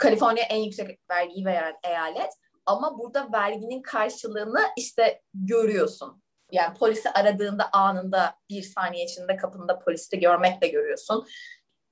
Kaliforniya 0.00 0.44
en 0.44 0.62
yüksek 0.62 1.00
vergiyi 1.10 1.44
veren 1.44 1.76
eyalet. 1.84 2.32
Ama 2.66 2.98
burada 2.98 3.32
verginin 3.32 3.82
karşılığını 3.82 4.60
işte 4.76 5.22
görüyorsun. 5.34 6.22
Yani 6.52 6.78
polisi 6.78 7.10
aradığında 7.10 7.70
anında 7.72 8.34
bir 8.50 8.62
saniye 8.62 9.04
içinde 9.04 9.36
kapında 9.36 9.78
polisi 9.78 10.20
görmekle 10.20 10.68
görüyorsun. 10.68 11.26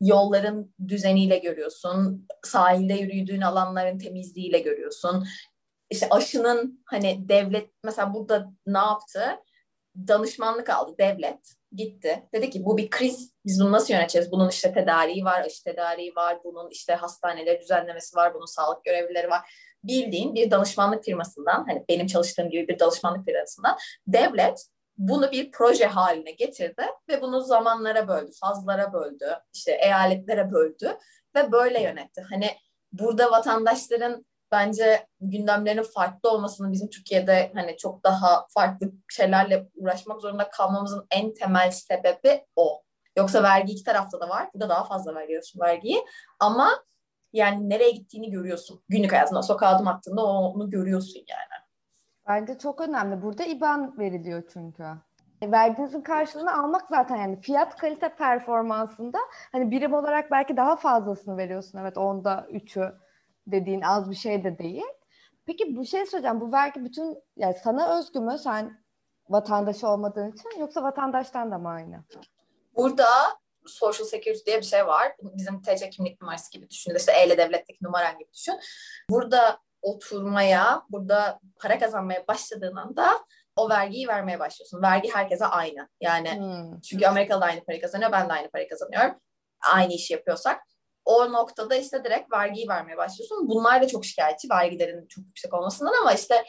Yolların 0.01 0.75
düzeniyle 0.89 1.39
görüyorsun. 1.39 2.27
Sahilde 2.43 2.95
yürüdüğün 2.95 3.41
alanların 3.41 3.99
temizliğiyle 3.99 4.59
görüyorsun. 4.59 5.27
İşte 5.91 6.09
aşının 6.11 6.83
hani 6.87 7.29
devlet 7.29 7.71
mesela 7.85 8.15
burada 8.15 8.53
ne 8.67 8.79
yaptı? 8.79 9.21
Danışmanlık 10.09 10.71
aldı 10.71 10.95
devlet 10.99 11.58
gitti. 11.73 12.29
Dedi 12.35 12.51
ki 12.51 12.65
bu 12.65 12.77
bir 12.77 12.91
kriz. 12.91 13.33
Biz 13.47 13.61
bunu 13.61 13.73
nasıl 13.73 13.95
yöneteceğiz? 13.95 14.33
Bunun 14.33 14.49
işte 14.49 14.73
tedariği 14.73 15.25
var, 15.25 15.41
aşı 15.41 15.65
tedariği 15.65 16.17
var, 16.17 16.39
bunun 16.45 16.71
işte 16.71 16.95
hastaneleri 16.95 17.61
düzenlemesi 17.61 18.17
var, 18.17 18.35
bunun 18.35 18.47
sağlık 18.47 18.85
görevlileri 18.85 19.31
var. 19.31 19.53
Bildiğin 19.85 20.35
bir 20.35 20.51
danışmanlık 20.51 21.05
firmasından, 21.05 21.65
hani 21.69 21.85
benim 21.89 22.07
çalıştığım 22.07 22.51
gibi 22.51 22.69
bir 22.69 22.79
danışmanlık 22.79 23.25
firmasından 23.25 23.77
devlet 24.07 24.67
bunu 24.99 25.33
bir 25.33 25.51
proje 25.51 25.87
haline 25.87 26.31
getirdi 26.31 26.83
ve 27.09 27.23
bunu 27.23 27.41
zamanlara 27.41 28.09
böldü, 28.09 28.31
fazlara 28.41 28.93
böldü, 28.93 29.27
işte 29.55 29.73
eyaletlere 29.73 30.53
böldü 30.53 30.99
ve 31.37 31.53
böyle 31.53 31.83
yönetti. 31.83 32.25
Hani 32.31 32.51
burada 32.93 33.31
vatandaşların 33.31 34.27
bence 34.53 35.07
gündemlerin 35.21 35.83
farklı 35.83 36.31
olmasının 36.31 36.73
bizim 36.73 36.91
Türkiye'de 36.91 37.53
hani 37.55 37.77
çok 37.77 38.05
daha 38.05 38.47
farklı 38.49 38.93
şeylerle 39.09 39.69
uğraşmak 39.77 40.21
zorunda 40.21 40.51
kalmamızın 40.51 41.07
en 41.11 41.35
temel 41.35 41.71
sebebi 41.71 42.45
o. 42.57 42.83
Yoksa 43.17 43.43
vergi 43.43 43.73
iki 43.73 43.85
tarafta 43.85 44.21
da 44.21 44.29
var. 44.29 44.51
Burada 44.55 44.69
daha 44.69 44.85
fazla 44.85 45.15
veriyorsun 45.15 45.61
vergiyi. 45.61 46.05
Ama 46.41 46.71
yani 47.33 47.69
nereye 47.69 47.91
gittiğini 47.91 48.31
görüyorsun. 48.31 48.83
Günlük 48.89 49.13
hayatında 49.13 49.43
sokağa 49.43 49.67
adım 49.67 49.89
attığında 49.89 50.25
onu 50.25 50.71
görüyorsun 50.71 51.25
yani. 51.29 51.65
Bence 52.29 52.59
çok 52.59 52.81
önemli. 52.81 53.23
Burada 53.23 53.45
IBAN 53.45 53.99
veriliyor 53.99 54.43
çünkü. 54.53 54.85
Verdiğinizin 55.43 56.01
karşılığını 56.01 56.63
almak 56.63 56.89
zaten 56.89 57.17
yani 57.17 57.41
fiyat 57.41 57.77
kalite 57.77 58.15
performansında 58.15 59.19
hani 59.53 59.71
birim 59.71 59.95
olarak 59.95 60.31
belki 60.31 60.57
daha 60.57 60.77
fazlasını 60.77 61.37
veriyorsun. 61.37 61.79
Evet 61.79 61.99
onda 61.99 62.47
üçü 62.51 62.93
dediğin 63.53 63.81
az 63.81 64.11
bir 64.11 64.17
şey 64.17 64.45
de 64.45 64.59
değil. 64.59 64.85
Peki 65.47 65.77
bu 65.77 65.87
şey 65.87 66.07
söyleyeceğim. 66.07 66.41
Bu 66.41 66.53
vergi 66.53 66.85
bütün 66.85 67.23
yani 67.37 67.57
sana 67.65 67.99
özgü 67.99 68.21
mü 68.21 68.39
sen 68.39 68.85
vatandaşı 69.29 69.89
olmadığın 69.89 70.33
için 70.33 70.61
yoksa 70.61 70.83
vatandaştan 70.83 71.51
da 71.51 71.59
mı 71.59 71.69
aynı? 71.69 72.05
Burada 72.77 73.09
Social 73.67 74.07
Security 74.07 74.45
diye 74.47 74.59
bir 74.59 74.67
şey 74.67 74.87
var. 74.87 75.13
Bizim 75.23 75.63
TC 75.63 75.91
kimlik 75.91 76.23
numarası 76.23 76.51
gibi 76.51 76.71
düşün. 76.71 76.95
İşte 76.95 77.13
e 77.23 77.39
devletteki 77.39 77.85
numaran 77.85 78.19
gibi 78.19 78.33
düşün. 78.33 78.55
Burada 79.11 79.59
oturmaya, 79.83 80.83
burada 80.91 81.41
para 81.61 81.79
kazanmaya 81.79 82.27
başladığın 82.29 82.77
anda 82.77 83.25
o 83.57 83.69
vergiyi 83.69 84.09
vermeye 84.09 84.39
başlıyorsun. 84.39 84.83
Vergi 84.83 85.11
herkese 85.11 85.47
aynı. 85.47 85.89
Yani 86.01 86.39
hmm. 86.39 86.81
çünkü 86.81 87.07
Amerikalı 87.07 87.41
da 87.41 87.45
aynı 87.45 87.65
parayı 87.65 87.83
kazanıyor, 87.83 88.13
ben 88.13 88.29
de 88.29 88.33
aynı 88.33 88.51
parayı 88.51 88.69
kazanıyorum. 88.69 89.21
Aynı 89.73 89.93
işi 89.93 90.13
yapıyorsak 90.13 90.61
o 91.09 91.33
noktada 91.33 91.75
işte 91.75 92.05
direkt 92.05 92.33
vergiyi 92.33 92.69
vermeye 92.69 92.97
başlıyorsun. 92.97 93.49
Bunlar 93.49 93.83
da 93.83 93.87
çok 93.87 94.05
şikayetçi 94.05 94.51
vergilerin 94.51 95.07
çok 95.09 95.25
yüksek 95.27 95.55
olmasından 95.55 96.01
ama 96.01 96.13
işte 96.13 96.45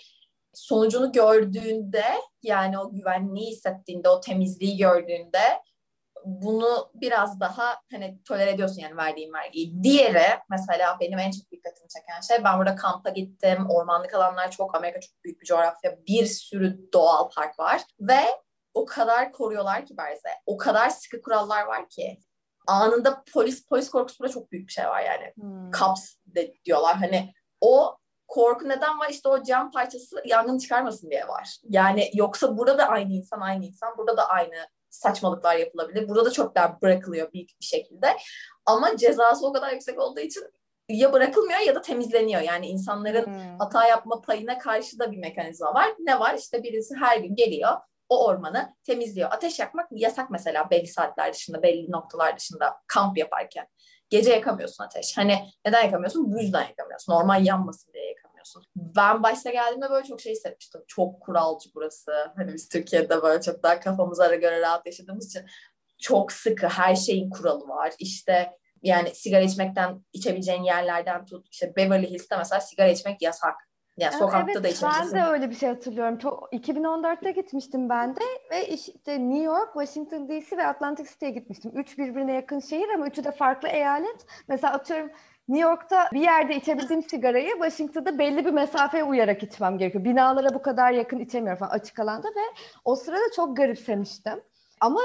sonucunu 0.53 1.12
gördüğünde 1.12 2.06
yani 2.44 2.80
o 2.80 2.92
güvenliği 2.92 3.52
hissettiğinde, 3.52 4.09
o 4.09 4.20
temizliği 4.20 4.78
gördüğünde 4.78 5.40
bunu 6.25 6.92
biraz 6.94 7.40
daha 7.40 7.81
hani 7.92 8.24
tolere 8.24 8.52
ediyorsun 8.52 8.81
yani 8.81 8.97
verdiğin 8.97 9.34
vergiyi. 9.34 9.84
Diğeri 9.84 10.40
mesela 10.50 10.97
benim 11.00 11.20
en 11.20 11.31
çok 11.31 11.52
dikkatimi 11.52 11.88
çeken 11.90 12.22
şey 12.22 12.44
ben 12.44 12.58
burada 12.58 12.76
kampa 12.76 13.09
gittim. 13.09 13.66
Ormanlık 13.70 14.14
alanlar 14.14 14.52
çok 14.52 14.76
Amerika 14.76 15.00
çok 15.00 15.24
büyük 15.24 15.41
bir 15.41 15.46
coğrafya. 15.46 15.97
Bir 16.08 16.26
sürü 16.26 16.91
doğal 16.94 17.30
park 17.30 17.59
var 17.59 17.81
ve 18.00 18.22
o 18.74 18.86
kadar 18.86 19.31
koruyorlar 19.31 19.86
ki 19.86 19.97
Berze. 19.97 20.30
O 20.46 20.58
kadar 20.58 20.90
sıkı 20.90 21.22
kurallar 21.22 21.66
var 21.66 21.90
ki 21.90 22.20
anında 22.69 23.24
polis 23.34 23.66
polis 23.66 23.90
korkusu 23.90 24.24
da 24.24 24.30
çok 24.30 24.52
büyük 24.52 24.68
bir 24.68 24.74
şey 24.74 24.85
var 24.85 25.02
yani. 25.02 25.34
Hmm. 25.35 25.72
Kaps 25.72 26.16
de 26.25 26.53
diyorlar 26.66 26.96
hani 26.96 27.34
o 27.62 27.97
korku 28.28 28.69
neden 28.69 29.00
var? 29.00 29.09
İşte 29.09 29.30
o 29.30 29.44
cam 29.44 29.72
parçası 29.72 30.22
yangın 30.25 30.57
çıkarmasın 30.57 31.09
diye 31.09 31.28
var. 31.28 31.58
Yani 31.69 32.12
yoksa 32.13 32.58
burada 32.58 32.78
da 32.78 32.88
aynı 32.88 33.13
insan 33.13 33.41
aynı 33.41 33.66
insan. 33.66 33.97
Burada 33.97 34.18
da 34.18 34.29
aynı 34.29 34.56
saçmalıklar 34.90 35.56
yapılabilir. 35.56 36.09
Burada 36.09 36.25
da 36.25 36.31
çöpler 36.31 36.81
bırakılıyor 36.81 37.34
büyük 37.34 37.50
bir 37.62 37.66
şekilde. 37.66 38.18
Ama 38.66 38.97
cezası 38.97 39.47
o 39.47 39.53
kadar 39.53 39.72
yüksek 39.72 40.00
olduğu 40.00 40.19
için 40.19 40.44
ya 40.90 41.13
bırakılmıyor 41.13 41.59
ya 41.59 41.75
da 41.75 41.81
temizleniyor. 41.81 42.41
Yani 42.41 42.68
insanların 42.68 43.25
hmm. 43.25 43.58
hata 43.59 43.88
yapma 43.88 44.22
payına 44.22 44.58
karşı 44.58 45.00
da 45.00 45.12
bir 45.12 45.18
mekanizma 45.18 45.74
var. 45.74 45.88
Ne 46.00 46.19
var? 46.19 46.35
İşte 46.35 46.63
birisi 46.63 46.96
her 46.96 47.18
gün 47.18 47.35
geliyor 47.35 47.78
o 48.09 48.25
ormanı 48.25 48.75
temizliyor. 48.84 49.31
Ateş 49.31 49.59
yakmak 49.59 49.88
yasak 49.92 50.30
mesela 50.30 50.70
belli 50.70 50.88
saatler 50.88 51.34
dışında, 51.34 51.64
belli 51.64 51.92
noktalar 51.92 52.38
dışında 52.38 52.75
kamp 52.88 53.18
yaparken. 53.18 53.68
Gece 54.09 54.31
yakamıyorsun 54.34 54.84
ateş. 54.84 55.18
Hani 55.18 55.40
neden 55.66 55.84
yakamıyorsun? 55.84 56.34
Bu 56.34 56.40
yüzden 56.40 56.68
yakamıyorsun. 56.68 57.14
Normal 57.14 57.46
yanmasın 57.46 57.94
diye 57.94 58.06
yakamıyorsun. 58.06 58.64
Ben 58.75 59.24
başta 59.24 59.52
geldiğimde 59.52 59.90
böyle 59.90 60.08
çok 60.08 60.22
şey 60.22 60.31
hissetmiştim. 60.31 60.81
Çok 60.88 61.22
kuralcı 61.22 61.70
burası. 61.75 62.12
Hani 62.36 62.53
biz 62.53 62.70
Türkiye'de 62.70 63.22
böyle 63.22 63.42
çok 63.42 63.64
daha 63.64 63.80
kafamıza 63.80 64.36
göre 64.36 64.62
rahat 64.62 64.86
yaşadığımız 64.86 65.26
için 65.30 65.46
çok 66.00 66.31
sıkı 66.31 66.68
her 66.68 66.96
şeyin 66.96 67.30
kuralı 67.30 67.68
var. 67.68 67.94
İşte 68.00 68.52
yani 68.84 69.16
sigara 69.16 69.41
içmekten 69.41 70.06
içebileceğin 70.14 70.64
yerlerden 70.64 71.26
tut. 71.26 71.47
İşte 71.52 71.76
Beverly 71.76 72.09
Hills'te 72.09 72.38
mesela 72.38 72.62
sigara 72.62 72.88
içmek 72.88 73.22
yasak 73.22 73.56
yani 73.99 74.13
sokakta 74.13 74.51
evet, 74.51 74.63
da 74.63 74.67
içebilirsin. 74.67 75.13
Ben 75.15 75.21
de 75.21 75.25
öyle 75.25 75.49
bir 75.49 75.55
şey 75.55 75.69
hatırlıyorum. 75.69 76.17
Çok, 76.17 76.53
2014'te 76.53 77.31
gitmiştim 77.31 77.89
ben 77.89 78.15
de 78.15 78.21
ve 78.51 78.67
işte 78.67 79.19
New 79.19 79.43
York, 79.43 79.73
Washington 79.73 80.29
DC 80.29 80.57
ve 80.57 80.67
Atlantic 80.67 81.09
City'ye 81.09 81.31
gitmiştim. 81.31 81.71
Üç 81.75 81.97
birbirine 81.97 82.33
yakın 82.33 82.59
şehir 82.59 82.89
ama 82.95 83.07
üçü 83.07 83.23
de 83.23 83.31
farklı 83.31 83.67
eyalet. 83.67 84.25
Mesela 84.47 84.73
atıyorum 84.73 85.09
New 85.49 85.69
York'ta 85.69 86.09
bir 86.13 86.21
yerde 86.21 86.55
içebildiğim 86.55 87.03
sigarayı 87.03 87.49
Washington'da 87.49 88.19
belli 88.19 88.45
bir 88.45 88.51
mesafeye 88.51 89.03
uyarak 89.03 89.43
içmem 89.43 89.77
gerekiyor. 89.77 90.03
Binalara 90.03 90.53
bu 90.53 90.61
kadar 90.61 90.91
yakın 90.91 91.19
içemiyorum 91.19 91.59
falan 91.59 91.71
açık 91.71 91.99
alanda 91.99 92.27
ve 92.27 92.61
o 92.85 92.95
sırada 92.95 93.31
çok 93.35 93.57
garipsemiştim. 93.57 94.43
Ama 94.81 94.99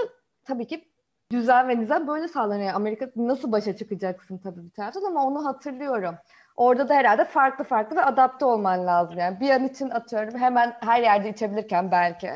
tabii 0.44 0.66
ki 0.66 0.88
düzen 1.32 1.68
ve 1.68 1.80
nizam 1.80 2.06
böyle 2.06 2.28
sağlanıyor. 2.28 2.74
Amerika 2.74 3.10
nasıl 3.16 3.52
başa 3.52 3.76
çıkacaksın 3.76 4.38
tabii 4.38 4.64
bir 4.64 4.70
taraftan 4.70 5.02
ama 5.02 5.26
onu 5.26 5.46
hatırlıyorum. 5.46 6.14
Orada 6.56 6.88
da 6.88 6.94
herhalde 6.94 7.24
farklı 7.24 7.64
farklı 7.64 7.96
ve 7.96 8.04
adapte 8.04 8.44
olman 8.44 8.86
lazım. 8.86 9.18
Yani 9.18 9.40
bir 9.40 9.50
an 9.50 9.68
için 9.68 9.90
atıyorum 9.90 10.38
hemen 10.38 10.76
her 10.80 11.02
yerde 11.02 11.28
içebilirken 11.28 11.90
belki. 11.90 12.30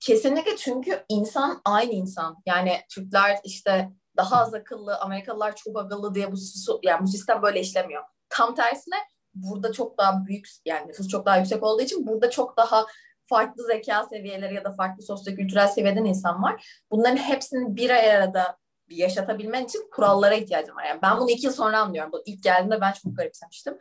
Kesinlikle 0.00 0.56
çünkü 0.56 1.04
insan 1.08 1.60
aynı 1.64 1.92
insan. 1.92 2.36
Yani 2.46 2.80
Türkler 2.94 3.38
işte 3.44 3.90
daha 4.16 4.36
az 4.36 4.54
akıllı, 4.54 4.98
Amerikalılar 4.98 5.56
çok 5.56 5.78
akıllı 5.78 6.14
diye 6.14 6.32
bu, 6.32 6.36
yani 6.82 7.02
bu 7.02 7.06
sistem 7.06 7.42
böyle 7.42 7.60
işlemiyor. 7.60 8.02
Tam 8.28 8.54
tersine 8.54 8.96
burada 9.34 9.72
çok 9.72 9.98
daha 9.98 10.26
büyük 10.26 10.48
yani 10.64 10.88
nüfus 10.88 11.08
çok 11.08 11.26
daha 11.26 11.36
yüksek 11.36 11.62
olduğu 11.62 11.82
için 11.82 12.06
burada 12.06 12.30
çok 12.30 12.56
daha 12.56 12.86
farklı 13.26 13.66
zeka 13.66 14.04
seviyeleri 14.04 14.54
ya 14.54 14.64
da 14.64 14.72
farklı 14.72 15.02
sosyokültürel 15.02 15.68
seviyeden 15.68 16.04
insan 16.04 16.42
var. 16.42 16.82
Bunların 16.90 17.16
hepsini 17.16 17.76
bir 17.76 17.90
arada 17.90 18.58
yaşatabilmen 18.96 19.64
için 19.64 19.90
kurallara 19.92 20.34
ihtiyacım 20.34 20.76
var. 20.76 20.84
Yani 20.84 21.02
ben 21.02 21.18
bunu 21.18 21.30
iki 21.30 21.46
yıl 21.46 21.52
sonra 21.52 21.78
anlıyorum. 21.80 22.12
Bu 22.12 22.22
ilk 22.26 22.42
geldiğimde 22.42 22.80
ben 22.80 22.92
çok 22.92 23.16
garipsemiştim. 23.16 23.78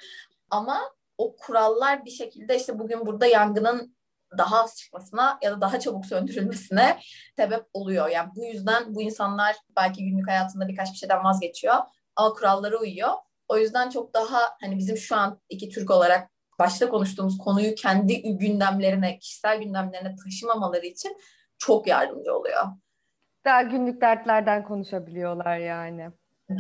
Ama 0.50 0.82
o 1.18 1.36
kurallar 1.36 2.06
bir 2.06 2.12
şekilde 2.12 2.58
işte 2.58 2.80
bugün 2.80 3.06
burada 3.06 3.26
yangının 3.26 3.98
daha 4.38 4.64
az 4.64 4.78
çıkmasına 4.78 5.40
ya 5.42 5.52
da 5.52 5.62
daha 5.62 5.80
çabuk 5.80 6.06
söndürülmesine 6.06 7.00
sebep 7.36 7.66
oluyor. 7.74 8.10
Yani 8.10 8.30
bu 8.36 8.44
yüzden 8.44 8.96
bu 8.96 9.02
insanlar 9.02 9.56
belki 9.76 10.06
günlük 10.06 10.28
hayatında 10.28 10.68
birkaç 10.68 10.92
bir 10.92 10.98
şeyden 10.98 11.24
vazgeçiyor 11.24 11.76
ama 12.16 12.34
kurallara 12.34 12.78
uyuyor. 12.78 13.14
O 13.48 13.58
yüzden 13.58 13.90
çok 13.90 14.14
daha 14.14 14.40
hani 14.62 14.78
bizim 14.78 14.98
şu 14.98 15.16
an 15.16 15.42
iki 15.50 15.70
Türk 15.70 15.92
olarak 15.92 16.32
başta 16.60 16.90
konuştuğumuz 16.90 17.38
konuyu 17.38 17.76
kendi 17.76 18.38
gündemlerine, 18.38 19.20
kişisel 19.20 19.62
gündemlerine 19.62 20.16
taşımamaları 20.16 20.86
için 20.86 21.18
çok 21.58 21.88
yardımcı 21.88 22.34
oluyor 22.34 22.66
daha 23.46 23.62
günlük 23.62 24.02
dertlerden 24.02 24.64
konuşabiliyorlar 24.64 25.58
yani. 25.58 26.10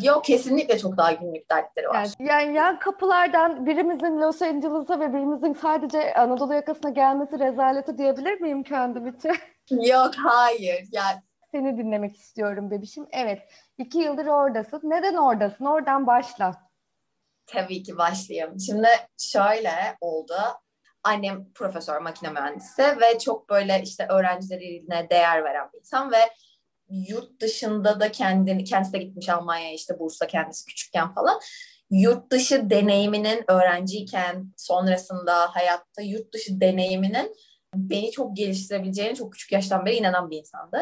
Yok 0.03 0.25
kesinlikle 0.25 0.77
çok 0.77 0.97
daha 0.97 1.11
günlük 1.11 1.49
dertleri 1.51 1.87
var. 1.87 2.07
Yani, 2.19 2.29
yani 2.29 2.55
yan 2.57 2.79
kapılardan 2.79 3.65
birimizin 3.65 4.21
Los 4.21 4.41
Angeles'a 4.41 4.99
ve 4.99 5.13
birimizin 5.13 5.53
sadece 5.53 6.13
Anadolu 6.13 6.53
yakasına 6.53 6.89
gelmesi 6.89 7.39
rezaleti 7.39 7.97
diyebilir 7.97 8.41
miyim 8.41 8.63
kendim 8.63 9.07
için? 9.07 9.35
Yok 9.69 10.11
hayır. 10.17 10.87
Yani... 10.91 11.17
Seni 11.51 11.77
dinlemek 11.77 12.15
istiyorum 12.17 12.71
bebişim. 12.71 13.07
Evet. 13.11 13.41
iki 13.77 13.97
yıldır 13.97 14.25
oradasın. 14.25 14.81
Neden 14.83 15.15
oradasın? 15.15 15.65
Oradan 15.65 16.07
başla. 16.07 16.51
Tabii 17.45 17.83
ki 17.83 17.97
başlayayım. 17.97 18.59
Şimdi 18.59 18.87
şöyle 19.17 19.97
oldu. 20.01 20.35
Annem 21.03 21.53
profesör, 21.55 22.01
makine 22.01 22.29
mühendisi 22.29 22.83
ve 22.83 23.19
çok 23.19 23.49
böyle 23.49 23.81
işte 23.83 24.07
öğrencilerine 24.09 25.09
değer 25.09 25.43
veren 25.43 25.69
bir 25.73 25.79
insan 25.79 26.11
ve 26.11 26.17
yurt 26.89 27.41
dışında 27.41 27.99
da 27.99 28.11
kendini 28.11 28.63
kendisi 28.63 28.93
de 28.93 28.97
gitmiş 28.97 29.29
Almanya'ya 29.29 29.73
işte 29.73 29.99
Bursa 29.99 30.27
kendisi 30.27 30.65
küçükken 30.65 31.13
falan 31.13 31.39
yurt 31.89 32.31
dışı 32.31 32.69
deneyiminin 32.69 33.51
öğrenciyken 33.51 34.53
sonrasında 34.57 35.55
hayatta 35.55 36.01
yurt 36.01 36.33
dışı 36.33 36.61
deneyiminin 36.61 37.35
beni 37.75 38.11
çok 38.11 38.37
geliştirebileceğine 38.37 39.15
çok 39.15 39.33
küçük 39.33 39.51
yaştan 39.51 39.85
beri 39.85 39.95
inanan 39.95 40.29
bir 40.29 40.37
insandı. 40.37 40.77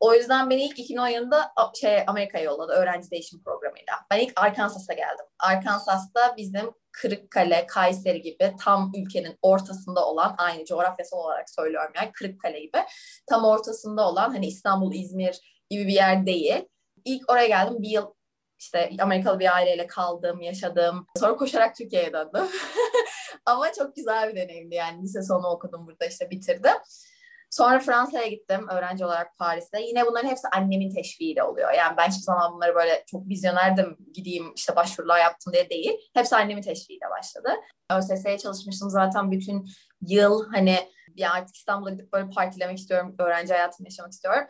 O 0.00 0.14
yüzden 0.14 0.50
beni 0.50 0.64
ilk 0.64 0.78
2010 0.78 1.08
yılında 1.08 1.52
şey 1.80 1.98
Amerika'ya 2.06 2.44
yolladı 2.44 2.72
öğrenci 2.72 3.10
değişim 3.10 3.42
programıyla. 3.42 3.94
Ben 4.10 4.18
ilk 4.18 4.32
Arkansas'a 4.40 4.92
geldim. 4.92 5.24
Arkansas'ta 5.38 6.34
bizim 6.36 6.70
Kırıkkale, 6.92 7.66
Kayseri 7.66 8.22
gibi 8.22 8.54
tam 8.60 8.92
ülkenin 8.96 9.38
ortasında 9.42 10.06
olan 10.06 10.34
aynı 10.38 10.64
coğrafyasal 10.64 11.18
olarak 11.18 11.50
söylüyorum 11.50 11.92
yani 11.96 12.12
Kırıkkale 12.12 12.60
gibi 12.60 12.78
tam 13.26 13.44
ortasında 13.44 14.08
olan 14.08 14.30
hani 14.30 14.46
İstanbul, 14.46 14.94
İzmir 14.94 15.64
gibi 15.70 15.86
bir 15.86 15.92
yer 15.92 16.26
değil. 16.26 16.68
İlk 17.04 17.30
oraya 17.30 17.46
geldim 17.46 17.82
bir 17.82 17.88
yıl 17.88 18.06
işte 18.58 18.90
Amerikalı 19.00 19.38
bir 19.38 19.54
aileyle 19.54 19.86
kaldım, 19.86 20.40
yaşadım. 20.40 21.06
Sonra 21.16 21.36
koşarak 21.36 21.76
Türkiye'ye 21.76 22.12
döndüm. 22.12 22.46
Ama 23.46 23.72
çok 23.72 23.96
güzel 23.96 24.30
bir 24.30 24.36
deneyimdi 24.36 24.74
yani. 24.74 25.02
Lise 25.02 25.22
sonu 25.22 25.46
okudum 25.46 25.86
burada 25.86 26.06
işte 26.06 26.30
bitirdim. 26.30 26.76
Sonra 27.50 27.78
Fransa'ya 27.78 28.26
gittim 28.26 28.68
öğrenci 28.68 29.04
olarak 29.04 29.38
Paris'te. 29.38 29.82
Yine 29.82 30.06
bunların 30.06 30.28
hepsi 30.28 30.48
annemin 30.48 30.94
teşviğiyle 30.94 31.42
oluyor. 31.42 31.72
Yani 31.72 31.96
ben 31.96 32.08
hiçbir 32.08 32.22
zaman 32.22 32.52
bunları 32.52 32.74
böyle 32.74 33.04
çok 33.06 33.28
vizyonerdim 33.28 33.96
gideyim 34.14 34.52
işte 34.56 34.76
başvurular 34.76 35.18
yaptım 35.18 35.52
diye 35.52 35.70
değil. 35.70 35.92
Hepsi 36.14 36.36
annemin 36.36 36.62
teşviğiyle 36.62 37.06
başladı. 37.18 37.48
ÖSS'ye 37.92 38.38
çalışmıştım 38.38 38.90
zaten 38.90 39.30
bütün 39.30 39.66
yıl 40.00 40.52
hani 40.52 40.78
ya 41.16 41.32
artık 41.32 41.56
İstanbul'a 41.56 41.90
gidip 41.90 42.12
böyle 42.12 42.30
partilemek 42.30 42.78
istiyorum, 42.78 43.14
öğrenci 43.18 43.52
hayatımı 43.52 43.86
yaşamak 43.86 44.12
istiyorum. 44.12 44.44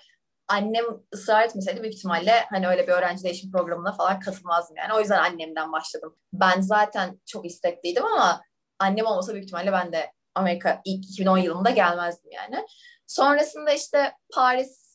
Annem 0.48 0.84
ısrar 1.14 1.44
etmeseydi 1.44 1.82
büyük 1.82 1.94
ihtimalle 1.94 2.44
hani 2.50 2.68
öyle 2.68 2.86
bir 2.86 2.92
öğrenci 2.92 3.24
değişim 3.24 3.52
programına 3.52 3.92
falan 3.92 4.20
katılmazdım 4.20 4.76
yani. 4.76 4.92
O 4.94 5.00
yüzden 5.00 5.18
annemden 5.18 5.72
başladım. 5.72 6.16
Ben 6.32 6.60
zaten 6.60 7.20
çok 7.26 7.46
istekliydim 7.46 8.04
ama 8.04 8.40
annem 8.78 9.06
olmasa 9.06 9.32
büyük 9.32 9.44
ihtimalle 9.44 9.72
ben 9.72 9.92
de 9.92 10.12
Amerika 10.36 10.80
ilk 10.84 11.04
2010 11.04 11.38
yılında 11.38 11.70
gelmezdim 11.70 12.30
yani. 12.32 12.66
Sonrasında 13.06 13.72
işte 13.72 14.12
Paris 14.34 14.86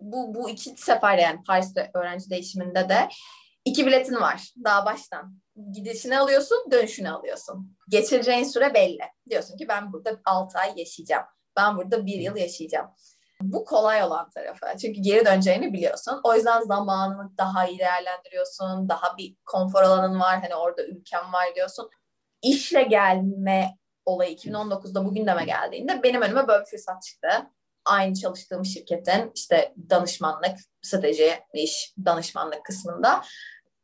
bu 0.00 0.34
bu 0.34 0.50
iki 0.50 0.70
sefer 0.70 1.18
yani 1.18 1.42
Paris'te 1.46 1.90
öğrenci 1.94 2.30
değişiminde 2.30 2.88
de 2.88 3.08
iki 3.64 3.86
biletin 3.86 4.14
var 4.14 4.52
daha 4.64 4.86
baştan. 4.86 5.40
Gidişini 5.72 6.18
alıyorsun, 6.18 6.70
dönüşünü 6.70 7.10
alıyorsun. 7.10 7.76
Geçireceğin 7.88 8.44
süre 8.44 8.74
belli. 8.74 9.02
Diyorsun 9.30 9.56
ki 9.56 9.68
ben 9.68 9.92
burada 9.92 10.20
6 10.24 10.58
ay 10.58 10.72
yaşayacağım. 10.76 11.24
Ben 11.56 11.76
burada 11.76 12.06
bir 12.06 12.20
yıl 12.20 12.36
yaşayacağım. 12.36 12.90
Bu 13.40 13.64
kolay 13.64 14.02
olan 14.02 14.30
tarafı. 14.30 14.66
Çünkü 14.78 15.00
geri 15.00 15.26
döneceğini 15.26 15.72
biliyorsun. 15.72 16.20
O 16.24 16.34
yüzden 16.34 16.60
zamanını 16.60 17.38
daha 17.38 17.66
iyi 17.66 17.78
değerlendiriyorsun. 17.78 18.88
Daha 18.88 19.16
bir 19.16 19.36
konfor 19.46 19.82
alanın 19.82 20.20
var. 20.20 20.40
Hani 20.40 20.54
orada 20.54 20.86
ülkem 20.86 21.32
var 21.32 21.54
diyorsun. 21.54 21.90
İşle 22.42 22.82
gelme 22.82 23.76
olayı 24.10 24.36
2019'da 24.36 25.04
bugün 25.04 25.26
deme 25.26 25.44
geldiğinde 25.44 26.02
benim 26.02 26.22
önüme 26.22 26.48
böyle 26.48 26.60
bir 26.60 26.70
fırsat 26.70 27.02
çıktı. 27.02 27.28
Aynı 27.84 28.14
çalıştığım 28.14 28.64
şirketin 28.64 29.32
işte 29.34 29.74
danışmanlık, 29.90 30.58
strateji, 30.82 31.40
iş, 31.54 31.94
danışmanlık 32.04 32.64
kısmında 32.64 33.22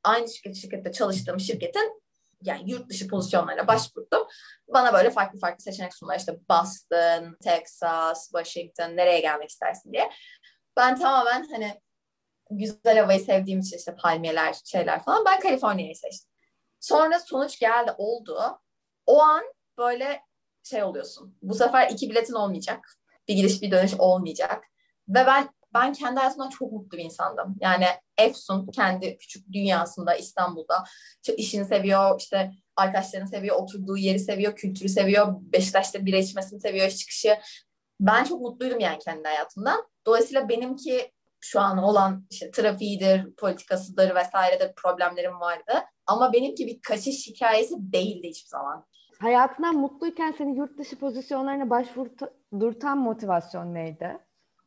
aynı 0.04 0.28
şirket, 0.28 0.56
şirkette 0.56 0.92
çalıştığım 0.92 1.40
şirketin 1.40 2.02
yani 2.42 2.70
yurt 2.70 2.88
dışı 2.88 3.08
pozisyonlarına 3.08 3.66
başvurdum. 3.66 4.28
Bana 4.68 4.92
böyle 4.92 5.10
farklı 5.10 5.38
farklı 5.38 5.62
seçenek 5.62 5.94
sundular. 5.94 6.18
İşte 6.18 6.40
Boston, 6.50 7.36
Texas, 7.42 8.24
Washington, 8.24 8.96
nereye 8.96 9.20
gelmek 9.20 9.50
istersin 9.50 9.92
diye. 9.92 10.10
Ben 10.76 10.98
tamamen 10.98 11.48
hani 11.50 11.80
güzel 12.50 12.98
havayı 12.98 13.20
sevdiğim 13.20 13.60
için 13.60 13.76
işte 13.76 13.96
palmiyeler, 13.96 14.56
şeyler 14.64 15.04
falan 15.04 15.24
ben 15.24 15.40
Kaliforniya'yı 15.40 15.96
seçtim. 15.96 16.30
Sonra 16.80 17.20
sonuç 17.20 17.58
geldi, 17.58 17.94
oldu. 17.98 18.60
O 19.06 19.22
an 19.22 19.44
böyle 19.78 20.20
şey 20.62 20.82
oluyorsun. 20.82 21.38
Bu 21.42 21.54
sefer 21.54 21.90
iki 21.90 22.10
biletin 22.10 22.34
olmayacak. 22.34 22.98
Bir 23.28 23.34
gidiş 23.34 23.62
bir 23.62 23.70
dönüş 23.70 23.94
olmayacak. 23.94 24.64
Ve 25.08 25.26
ben 25.26 25.48
ben 25.74 25.92
kendi 25.92 26.20
hayatımdan 26.20 26.48
çok 26.48 26.72
mutlu 26.72 26.98
bir 26.98 27.04
insandım. 27.04 27.56
Yani 27.60 27.86
Efsun 28.18 28.66
kendi 28.66 29.18
küçük 29.18 29.52
dünyasında 29.52 30.14
İstanbul'da 30.14 30.84
işte 31.22 31.36
işini 31.36 31.64
seviyor, 31.64 32.20
işte 32.20 32.52
arkadaşlarını 32.76 33.28
seviyor, 33.28 33.56
oturduğu 33.56 33.96
yeri 33.96 34.18
seviyor, 34.18 34.56
kültürü 34.56 34.88
seviyor, 34.88 35.36
Beşiktaş'ta 35.40 36.06
bira 36.06 36.16
içmesini 36.16 36.60
seviyor, 36.60 36.86
iş 36.86 36.96
çıkışı. 36.96 37.38
Ben 38.00 38.24
çok 38.24 38.40
mutluydum 38.40 38.80
yani 38.80 38.98
kendi 38.98 39.28
hayatımdan. 39.28 39.88
Dolayısıyla 40.06 40.48
benimki 40.48 41.12
şu 41.40 41.60
an 41.60 41.78
olan 41.78 42.26
işte 42.30 42.50
trafiğidir, 42.50 43.34
politikasıdır 43.34 44.14
vesairedir 44.14 44.74
problemlerim 44.74 45.40
vardı. 45.40 45.72
Ama 46.06 46.32
benimki 46.32 46.66
bir 46.66 46.80
kaçış 46.80 47.26
hikayesi 47.26 47.74
değildi 47.78 48.28
hiçbir 48.28 48.48
zaman. 48.48 48.86
Hayatından 49.20 49.76
mutluyken 49.76 50.34
seni 50.38 50.56
yurt 50.56 50.78
dışı 50.78 50.98
pozisyonlarına 50.98 51.70
başvurtan 51.70 52.98
motivasyon 52.98 53.74
neydi? 53.74 54.18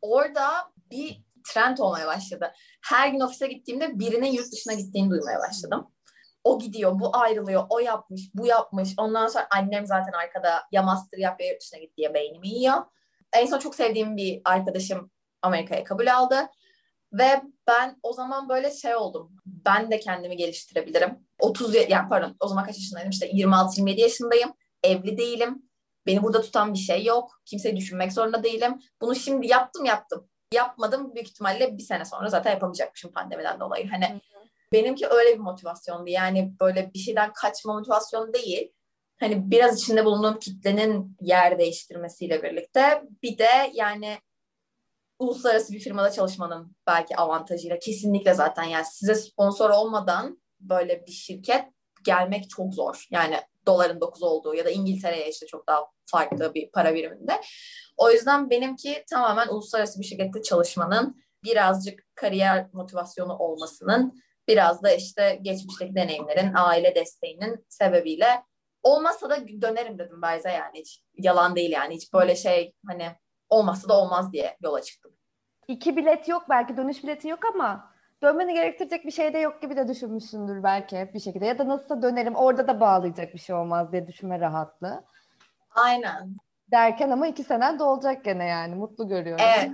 Orada 0.01 0.48
bir 0.92 1.24
trend 1.54 1.78
olmaya 1.78 2.07
başladı. 2.07 2.51
Her 2.90 3.07
gün 3.07 3.19
ofise 3.19 3.48
gittiğimde 3.48 4.00
birinin 4.00 4.31
yurt 4.31 4.51
dışına 4.51 4.74
gittiğini 4.74 5.10
duymaya 5.10 5.40
başladım. 5.40 5.88
O 6.44 6.60
gidiyor, 6.60 7.00
bu 7.00 7.18
ayrılıyor, 7.18 7.63
o 7.69 7.80
yapmış, 7.80 8.22
bu 8.34 8.46
yapmış. 8.48 8.90
Ondan 8.98 9.28
sonra 9.28 9.48
annem 9.51 9.86
zaten 9.86 10.12
arkada 10.12 10.63
ya 10.72 10.84
master 10.84 11.18
yap 11.18 11.42
ya 11.42 11.48
yurt 11.51 11.62
dışına 11.62 11.80
git 11.80 11.98
diye 11.98 12.13
beynimi 12.13 12.50
yiyor. 12.50 12.78
En 13.34 13.46
son 13.46 13.60
çok 13.60 13.75
sevdiğim 13.75 14.18
bir 14.18 14.42
arkadaşım 14.46 15.12
Amerika'ya 15.42 15.84
kabul 15.84 16.07
aldı. 16.07 16.50
Ve 17.13 17.41
ben 17.67 18.00
o 18.03 18.13
zaman 18.13 18.50
böyle 18.50 18.71
şey 18.71 18.95
oldum. 18.95 19.31
Ben 19.45 19.91
de 19.91 20.00
kendimi 20.00 20.38
geliştirebilirim. 20.38 21.17
30 21.39 21.75
yani 21.75 22.10
pardon 22.10 22.36
o 22.39 22.48
zaman 22.48 22.65
kaç 22.65 22.77
yaşındaydım 22.77 23.10
işte 23.10 23.31
26-27 23.31 24.00
yaşındayım. 24.00 24.53
Evli 24.84 25.17
değilim. 25.17 25.69
Beni 26.05 26.24
burada 26.24 26.41
tutan 26.41 26.74
bir 26.74 26.79
şey 26.79 27.05
yok. 27.05 27.41
Kimseyi 27.45 27.77
düşünmek 27.77 28.13
zorunda 28.13 28.43
değilim. 28.43 28.79
Bunu 29.01 29.15
şimdi 29.15 29.48
yaptım 29.48 29.86
yaptım. 29.86 30.29
Yapmadım 30.53 31.15
büyük 31.15 31.27
ihtimalle 31.27 31.77
bir 31.77 31.84
sene 31.84 32.05
sonra 32.05 32.29
zaten 32.29 32.51
yapamayacakmışım 32.51 33.12
pandemiden 33.12 33.60
dolayı. 33.60 33.89
Hani 33.89 34.05
hı 34.05 34.13
hı. 34.13 34.43
benimki 34.74 35.07
öyle 35.07 35.34
bir 35.34 35.39
motivasyondu. 35.39 36.10
Yani 36.10 36.53
böyle 36.62 36.93
bir 36.93 37.00
şeyden 37.00 37.34
kaçma 37.34 37.74
motivasyon 37.74 38.34
değil. 38.34 38.74
Hani 39.19 39.51
biraz 39.51 39.81
içinde 39.81 40.05
bulunduğum 40.05 40.39
kitlenin 40.39 41.17
yer 41.22 41.60
değiştirmesiyle 41.60 42.43
birlikte 42.43 43.03
bir 43.24 43.38
de 43.38 43.72
yani 43.74 44.17
uluslararası 45.19 45.73
bir 45.73 45.79
firmada 45.79 46.11
çalışmanın 46.11 46.75
belki 46.88 47.15
avantajıyla 47.15 47.79
kesinlikle 47.79 48.33
zaten 48.33 48.63
yani 48.63 48.85
size 48.85 49.15
sponsor 49.15 49.69
olmadan 49.69 50.41
böyle 50.59 51.05
bir 51.07 51.11
şirket 51.11 51.65
gelmek 52.03 52.49
çok 52.49 52.73
zor. 52.73 53.07
Yani 53.11 53.39
doların 53.65 54.01
9 54.01 54.23
olduğu 54.23 54.55
ya 54.55 54.65
da 54.65 54.69
İngiltere'ye 54.69 55.29
işte 55.29 55.45
çok 55.45 55.67
daha 55.67 55.85
farklı 56.05 56.53
bir 56.53 56.71
para 56.71 56.93
biriminde. 56.93 57.41
O 57.97 58.11
yüzden 58.11 58.49
benimki 58.49 59.03
tamamen 59.09 59.47
uluslararası 59.47 59.99
bir 59.99 60.05
şirkette 60.05 60.41
çalışmanın 60.41 61.15
birazcık 61.43 62.03
kariyer 62.15 62.69
motivasyonu 62.73 63.38
olmasının 63.38 64.23
biraz 64.47 64.83
da 64.83 64.91
işte 64.91 65.39
geçmişteki 65.41 65.95
deneyimlerin, 65.95 66.53
aile 66.55 66.95
desteğinin 66.95 67.65
sebebiyle 67.69 68.43
olmazsa 68.83 69.29
da 69.29 69.47
dönerim 69.61 69.99
dedim 69.99 70.21
Bayza 70.21 70.49
yani 70.49 70.79
hiç 70.79 71.03
yalan 71.17 71.55
değil 71.55 71.71
yani 71.71 71.95
hiç 71.95 72.13
böyle 72.13 72.35
şey 72.35 72.73
hani 72.88 73.15
olmazsa 73.50 73.89
da 73.89 74.01
olmaz 74.01 74.34
diye 74.34 74.58
yola 74.62 74.82
çıktım. 74.82 75.12
İki 75.68 75.98
bilet 75.98 76.27
yok 76.27 76.46
belki 76.50 76.77
dönüş 76.77 77.03
bileti 77.03 77.27
yok 77.27 77.39
ama 77.53 77.94
dönmeni 78.22 78.53
gerektirecek 78.53 79.06
bir 79.06 79.12
şey 79.12 79.34
de 79.34 79.38
yok 79.38 79.62
gibi 79.62 79.77
de 79.77 79.88
düşünmüşsündür 79.88 80.63
belki 80.63 81.12
bir 81.13 81.20
şekilde. 81.20 81.46
Ya 81.46 81.60
da 81.60 81.68
nasılsa 81.68 82.01
dönerim 82.01 82.36
orada 82.36 82.68
da 82.68 82.79
bağlayacak 82.79 83.34
bir 83.34 83.39
şey 83.39 83.56
olmaz 83.56 83.91
diye 83.91 84.08
düşünme 84.08 84.39
rahatlığı. 84.39 85.03
Aynen. 85.72 86.36
Derken 86.72 87.10
ama 87.10 87.27
iki 87.27 87.44
senen 87.44 87.79
dolacak 87.79 88.25
gene 88.25 88.46
yani 88.46 88.75
mutlu 88.75 89.08
görüyorum. 89.08 89.46
Evet. 89.58 89.72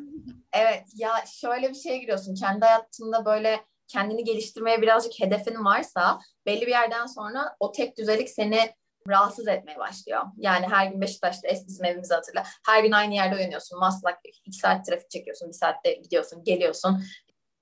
Evet 0.54 0.84
ya 0.96 1.12
şöyle 1.28 1.70
bir 1.70 1.76
şeye 1.76 1.98
giriyorsun. 1.98 2.36
Kendi 2.36 2.66
hayatında 2.66 3.26
böyle 3.26 3.60
kendini 3.88 4.24
geliştirmeye 4.24 4.82
birazcık 4.82 5.20
hedefin 5.20 5.66
varsa 5.66 6.20
belli 6.46 6.62
bir 6.62 6.72
yerden 6.72 7.06
sonra 7.06 7.56
o 7.60 7.72
tek 7.72 7.98
düzelik 7.98 8.30
seni 8.30 8.60
rahatsız 9.08 9.48
etmeye 9.48 9.80
başlıyor. 9.80 10.22
Yani 10.38 10.68
her 10.68 10.88
gün 10.88 11.02
Beşiktaş'ta 11.02 11.48
es 11.48 11.68
bizim 11.68 11.86
evimizi 11.86 12.14
hatırla. 12.14 12.44
Her 12.66 12.84
gün 12.84 12.92
aynı 12.92 13.14
yerde 13.14 13.36
uyanıyorsun. 13.36 13.80
Maslak 13.80 14.20
iki 14.46 14.58
saat 14.58 14.86
trafik 14.86 15.10
çekiyorsun. 15.10 15.48
Bir 15.48 15.54
saatte 15.54 15.94
gidiyorsun, 15.94 16.44
geliyorsun. 16.44 17.04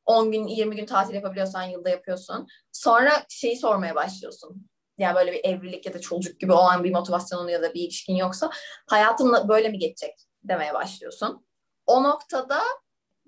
10 0.05 0.31
gün, 0.31 0.47
20 0.47 0.75
gün 0.75 0.85
tatil 0.85 1.13
yapabiliyorsan 1.13 1.63
yılda 1.63 1.89
yapıyorsun. 1.89 2.47
Sonra 2.71 3.11
şeyi 3.29 3.57
sormaya 3.57 3.95
başlıyorsun. 3.95 4.67
Yani 4.97 5.15
böyle 5.15 5.31
bir 5.31 5.45
evlilik 5.45 5.85
ya 5.85 5.93
da 5.93 6.01
çocuk 6.01 6.39
gibi 6.39 6.51
olan 6.51 6.83
bir 6.83 6.91
motivasyonun 6.91 7.47
ya 7.47 7.61
da 7.61 7.73
bir 7.73 7.81
ilişkin 7.81 8.15
yoksa 8.15 8.49
hayatın 8.87 9.49
böyle 9.49 9.69
mi 9.69 9.79
geçecek 9.79 10.15
demeye 10.43 10.73
başlıyorsun. 10.73 11.45
O 11.85 12.03
noktada 12.03 12.61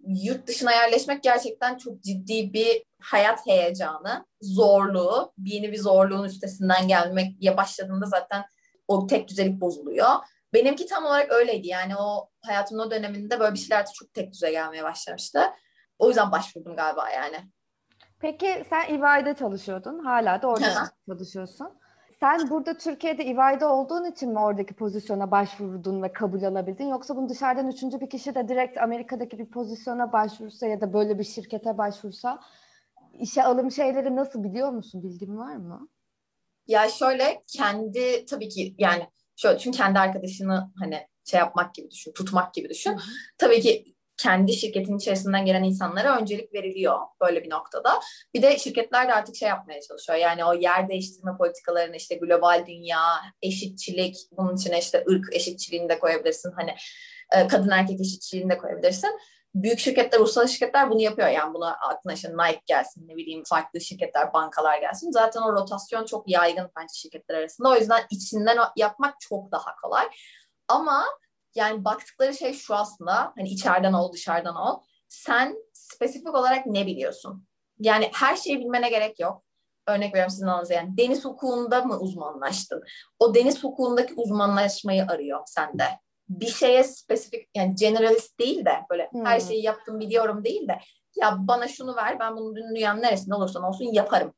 yurt 0.07 0.47
dışına 0.47 0.71
yerleşmek 0.71 1.24
gerçekten 1.24 1.77
çok 1.77 2.03
ciddi 2.03 2.53
bir 2.53 2.83
hayat 3.01 3.47
heyecanı, 3.47 4.25
zorluğu, 4.41 5.33
yeni 5.38 5.71
bir 5.71 5.77
zorluğun 5.77 6.24
üstesinden 6.24 6.88
gelmek 6.88 7.43
ya 7.43 7.57
başladığında 7.57 8.05
zaten 8.05 8.43
o 8.88 9.07
tek 9.07 9.27
düzelik 9.27 9.62
bozuluyor. 9.62 10.09
Benimki 10.53 10.85
tam 10.85 11.05
olarak 11.05 11.31
öyleydi. 11.31 11.67
Yani 11.67 11.95
o 11.97 12.29
hayatımın 12.41 12.88
o 12.88 12.91
döneminde 12.91 13.39
böyle 13.39 13.53
bir 13.53 13.59
şeyler 13.59 13.85
çok 13.93 14.13
tek 14.13 14.33
düze 14.33 14.51
gelmeye 14.51 14.83
başlamıştı. 14.83 15.41
O 16.00 16.07
yüzden 16.07 16.31
başvurdum 16.31 16.75
galiba 16.75 17.09
yani. 17.09 17.38
Peki 18.19 18.65
sen 18.69 18.93
İVA'da 18.93 19.35
çalışıyordun. 19.35 20.00
Hala 20.00 20.41
da 20.41 20.47
orada 20.47 20.91
çalışıyorsun. 21.07 21.79
Sen 22.19 22.50
burada 22.50 22.77
Türkiye'de 22.77 23.25
İVA'da 23.25 23.74
olduğun 23.74 24.12
için 24.12 24.29
mi 24.31 24.39
oradaki 24.39 24.74
pozisyona 24.74 25.31
başvurdun 25.31 26.03
ve 26.03 26.13
kabul 26.13 26.43
alabildin? 26.43 26.88
Yoksa 26.88 27.15
bunu 27.15 27.29
dışarıdan 27.29 27.67
üçüncü 27.67 28.01
bir 28.01 28.10
kişi 28.10 28.36
de 28.36 28.48
direkt 28.48 28.77
Amerika'daki 28.77 29.39
bir 29.39 29.45
pozisyona 29.45 30.13
başvursa 30.13 30.67
ya 30.67 30.81
da 30.81 30.93
böyle 30.93 31.19
bir 31.19 31.24
şirkete 31.24 31.77
başvursa 31.77 32.39
işe 33.13 33.43
alım 33.43 33.72
şeyleri 33.72 34.15
nasıl 34.15 34.43
biliyor 34.43 34.69
musun? 34.69 35.03
Bilgin 35.03 35.38
var 35.38 35.55
mı? 35.55 35.89
Ya 36.67 36.89
şöyle 36.89 37.43
kendi 37.48 38.25
tabii 38.25 38.50
ki 38.50 38.75
yani 38.77 39.10
şöyle 39.36 39.57
çünkü 39.57 39.77
kendi 39.77 40.00
arkadaşını 40.00 40.72
hani 40.79 41.07
şey 41.25 41.39
yapmak 41.39 41.75
gibi 41.75 41.91
düşün, 41.91 42.12
tutmak 42.12 42.53
gibi 42.53 42.69
düşün. 42.69 43.00
Tabii 43.38 43.62
ki 43.62 43.95
kendi 44.17 44.53
şirketin 44.53 44.98
içerisinden 44.98 45.45
gelen 45.45 45.63
insanlara 45.63 46.19
öncelik 46.19 46.53
veriliyor 46.53 47.00
böyle 47.22 47.43
bir 47.43 47.50
noktada. 47.50 48.00
Bir 48.34 48.41
de 48.41 48.57
şirketler 48.57 49.07
de 49.07 49.13
artık 49.13 49.36
şey 49.36 49.50
yapmaya 49.50 49.81
çalışıyor. 49.81 50.19
Yani 50.19 50.45
o 50.45 50.53
yer 50.53 50.89
değiştirme 50.89 51.38
politikalarını 51.38 51.95
işte 51.95 52.15
global 52.15 52.63
dünya, 52.67 53.00
eşitçilik, 53.41 54.15
bunun 54.31 54.55
içine 54.55 54.79
işte 54.79 55.03
ırk 55.10 55.36
eşitçiliğini 55.36 55.89
de 55.89 56.00
koyabilirsin. 56.00 56.51
Hani 56.51 56.75
e, 57.36 57.48
kadın 57.48 57.69
erkek 57.69 58.01
eşitçiliğini 58.01 58.50
de 58.50 58.57
koyabilirsin. 58.57 59.19
Büyük 59.55 59.79
şirketler, 59.79 60.19
ulusal 60.19 60.48
şirketler 60.48 60.89
bunu 60.89 61.01
yapıyor. 61.01 61.27
Yani 61.27 61.53
buna 61.53 61.74
aklına 61.74 62.13
işte 62.13 62.29
Nike 62.29 62.62
gelsin, 62.65 63.07
ne 63.07 63.15
bileyim 63.15 63.43
farklı 63.45 63.81
şirketler, 63.81 64.34
bankalar 64.34 64.77
gelsin. 64.77 65.12
Zaten 65.12 65.41
o 65.41 65.53
rotasyon 65.53 66.05
çok 66.05 66.29
yaygın 66.29 66.72
bence 66.77 66.93
şirketler 66.93 67.36
arasında. 67.36 67.69
O 67.69 67.75
yüzden 67.75 68.03
içinden 68.10 68.57
yapmak 68.75 69.19
çok 69.19 69.51
daha 69.51 69.75
kolay. 69.75 70.05
Ama 70.67 71.05
yani 71.55 71.85
baktıkları 71.85 72.33
şey 72.33 72.53
şu 72.53 72.75
aslında 72.75 73.33
hani 73.38 73.50
içeriden 73.50 73.93
ol 73.93 74.13
dışarıdan 74.13 74.55
ol. 74.55 74.81
Sen 75.07 75.55
spesifik 75.74 76.35
olarak 76.35 76.65
ne 76.65 76.85
biliyorsun? 76.85 77.47
Yani 77.79 78.09
her 78.13 78.35
şeyi 78.35 78.59
bilmene 78.59 78.89
gerek 78.89 79.19
yok. 79.19 79.43
Örnek 79.88 80.13
veriyorum 80.13 80.31
sizin 80.31 80.47
alanınıza 80.47 80.74
yani 80.74 80.97
deniz 80.97 81.25
hukukunda 81.25 81.81
mı 81.81 82.00
uzmanlaştın? 82.00 82.83
O 83.19 83.35
deniz 83.35 83.63
hukukundaki 83.63 84.13
uzmanlaşmayı 84.13 85.05
arıyor 85.05 85.39
sende. 85.45 85.83
Bir 86.29 86.47
şeye 86.47 86.83
spesifik 86.83 87.50
yani 87.55 87.75
generalist 87.75 88.39
değil 88.39 88.65
de 88.65 88.85
böyle 88.89 89.09
hmm. 89.12 89.25
her 89.25 89.39
şeyi 89.39 89.63
yaptım 89.63 90.00
biliyorum 90.00 90.43
değil 90.43 90.67
de 90.67 90.79
ya 91.15 91.38
bana 91.39 91.67
şunu 91.67 91.95
ver 91.95 92.19
ben 92.19 92.38
bunu 92.38 92.55
dünyanın 92.55 93.01
neresinde 93.01 93.35
olursa 93.35 93.67
olsun 93.67 93.93
yaparım. 93.93 94.33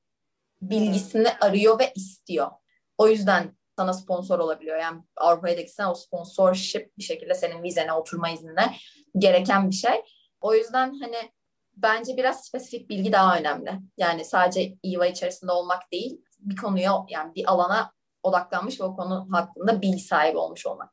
Bilgisini 0.62 1.30
hmm. 1.30 1.38
arıyor 1.42 1.80
ve 1.80 1.92
istiyor. 1.96 2.52
O 2.98 3.08
yüzden 3.08 3.57
sana 3.78 3.94
sponsor 3.94 4.40
olabiliyor. 4.40 4.78
Yani 4.78 5.02
Avrupa'ya 5.16 5.58
da 5.58 5.62
gitsen 5.62 5.88
o 5.88 5.94
sponsorship 5.94 6.98
bir 6.98 7.04
şekilde 7.04 7.34
senin 7.34 7.64
vizene 7.64 7.94
oturma 7.94 8.30
iznine 8.30 8.76
gereken 9.18 9.70
bir 9.70 9.76
şey. 9.76 10.04
O 10.42 10.54
yüzden 10.54 11.00
hani 11.00 11.32
bence 11.76 12.18
biraz 12.18 12.46
spesifik 12.46 12.90
bilgi 12.90 13.12
daha 13.12 13.38
önemli. 13.38 13.72
Yani 13.98 14.26
sadece 14.26 14.78
İVA 14.84 15.06
içerisinde 15.06 15.52
olmak 15.52 15.92
değil, 15.92 16.22
bir 16.40 16.56
konuya 16.56 17.06
yani 17.10 17.36
bir 17.36 17.52
alana 17.52 17.92
odaklanmış 18.24 18.82
ve 18.82 18.84
o 18.84 18.96
konu 18.96 19.28
hakkında 19.32 19.82
bilgi 19.82 20.00
sahibi 20.00 20.38
olmuş 20.38 20.66
olmak. 20.66 20.90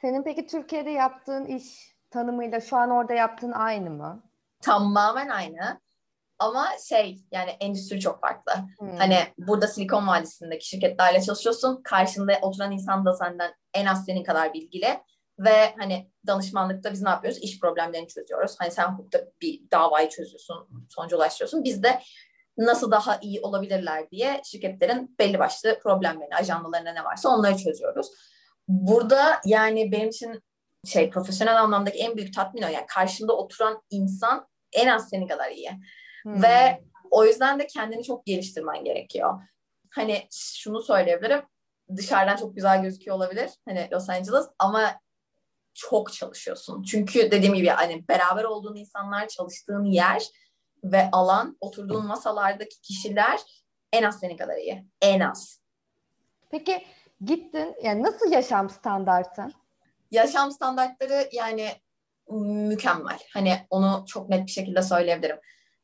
Senin 0.00 0.22
peki 0.22 0.46
Türkiye'de 0.46 0.90
yaptığın 0.90 1.44
iş 1.44 1.96
tanımıyla 2.10 2.60
şu 2.60 2.76
an 2.76 2.90
orada 2.90 3.14
yaptığın 3.14 3.52
aynı 3.52 3.90
mı? 3.90 4.22
Tamamen 4.62 5.28
aynı. 5.28 5.80
Ama 6.40 6.68
şey 6.88 7.18
yani 7.32 7.50
endüstri 7.50 8.00
çok 8.00 8.20
farklı. 8.20 8.52
Hmm. 8.78 8.96
Hani 8.96 9.18
burada 9.38 9.66
Silikon 9.66 10.06
Vadisi'ndeki 10.06 10.68
şirketlerle 10.68 11.22
çalışıyorsun. 11.22 11.82
Karşında 11.82 12.38
oturan 12.42 12.72
insan 12.72 13.06
da 13.06 13.12
senden 13.12 13.54
en 13.74 13.86
az 13.86 14.04
senin 14.04 14.24
kadar 14.24 14.54
bilgili. 14.54 15.00
Ve 15.38 15.74
hani 15.78 16.10
danışmanlıkta 16.26 16.92
biz 16.92 17.02
ne 17.02 17.08
yapıyoruz? 17.08 17.42
İş 17.42 17.60
problemlerini 17.60 18.08
çözüyoruz. 18.08 18.56
Hani 18.58 18.70
sen 18.70 18.92
hukukta 18.92 19.18
bir 19.42 19.60
davayı 19.70 20.08
çözüyorsun, 20.08 20.86
sonuca 20.88 21.16
ulaştırıyorsun. 21.16 21.64
Biz 21.64 21.82
de 21.82 22.00
nasıl 22.58 22.90
daha 22.90 23.18
iyi 23.22 23.40
olabilirler 23.40 24.10
diye 24.10 24.40
şirketlerin 24.44 25.16
belli 25.18 25.38
başlı 25.38 25.78
problemlerini, 25.78 26.34
ajandalarında 26.34 26.92
ne 26.92 27.04
varsa 27.04 27.28
onları 27.28 27.56
çözüyoruz. 27.56 28.10
Burada 28.68 29.40
yani 29.44 29.92
benim 29.92 30.08
için 30.08 30.42
şey 30.84 31.10
profesyonel 31.10 31.60
anlamdaki 31.60 31.98
en 31.98 32.16
büyük 32.16 32.34
tatmin 32.34 32.62
o. 32.62 32.68
Yani 32.68 32.86
karşında 32.88 33.36
oturan 33.36 33.82
insan 33.90 34.46
en 34.72 34.86
az 34.86 35.08
senin 35.08 35.26
kadar 35.26 35.50
iyi. 35.50 35.70
Hmm. 36.22 36.42
Ve 36.42 36.82
o 37.10 37.24
yüzden 37.24 37.58
de 37.58 37.66
kendini 37.66 38.04
çok 38.04 38.26
geliştirmen 38.26 38.84
gerekiyor. 38.84 39.40
Hani 39.90 40.28
şunu 40.32 40.82
söyleyebilirim. 40.82 41.42
Dışarıdan 41.96 42.36
çok 42.36 42.56
güzel 42.56 42.82
gözüküyor 42.82 43.16
olabilir. 43.16 43.50
Hani 43.64 43.88
Los 43.92 44.08
Angeles 44.08 44.46
ama 44.58 45.00
çok 45.74 46.12
çalışıyorsun. 46.12 46.82
Çünkü 46.82 47.30
dediğim 47.30 47.54
gibi 47.54 47.68
hani 47.68 48.08
beraber 48.08 48.44
olduğun 48.44 48.76
insanlar, 48.76 49.28
çalıştığın 49.28 49.84
yer 49.84 50.22
ve 50.84 51.08
alan, 51.12 51.56
oturduğun 51.60 52.06
masalardaki 52.06 52.80
kişiler 52.80 53.40
en 53.92 54.02
az 54.02 54.20
senin 54.20 54.36
kadar 54.36 54.56
iyi. 54.56 54.84
En 55.00 55.20
az. 55.20 55.60
Peki 56.50 56.86
gittin 57.24 57.74
yani 57.82 58.02
nasıl 58.02 58.32
yaşam 58.32 58.70
standartın? 58.70 59.52
Yaşam 60.10 60.52
standartları 60.52 61.28
yani 61.32 61.68
mükemmel. 62.30 63.18
Hani 63.32 63.66
onu 63.70 64.04
çok 64.08 64.28
net 64.28 64.46
bir 64.46 64.52
şekilde 64.52 64.82
söyleyebilirim 64.82 65.40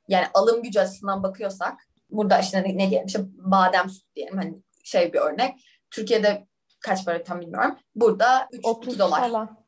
yani 0.08 0.26
alım 0.34 0.62
gücü 0.62 0.80
açısından 0.80 1.22
bakıyorsak 1.22 1.80
burada 2.10 2.38
işte 2.38 2.62
ne, 2.62 2.78
ne 2.78 2.90
diyelim 2.90 3.06
işte 3.06 3.20
badem 3.36 3.90
sütü 3.90 4.14
diyelim 4.16 4.36
hani 4.36 4.62
şey 4.84 5.12
bir 5.12 5.18
örnek. 5.18 5.60
Türkiye'de 5.90 6.46
kaç 6.80 7.04
para 7.04 7.22
tam 7.22 7.40
bilmiyorum. 7.40 7.78
Burada 7.94 8.48
3 8.52 8.64
2 8.88 8.98
dolar. 8.98 9.20
Falan. 9.20 9.66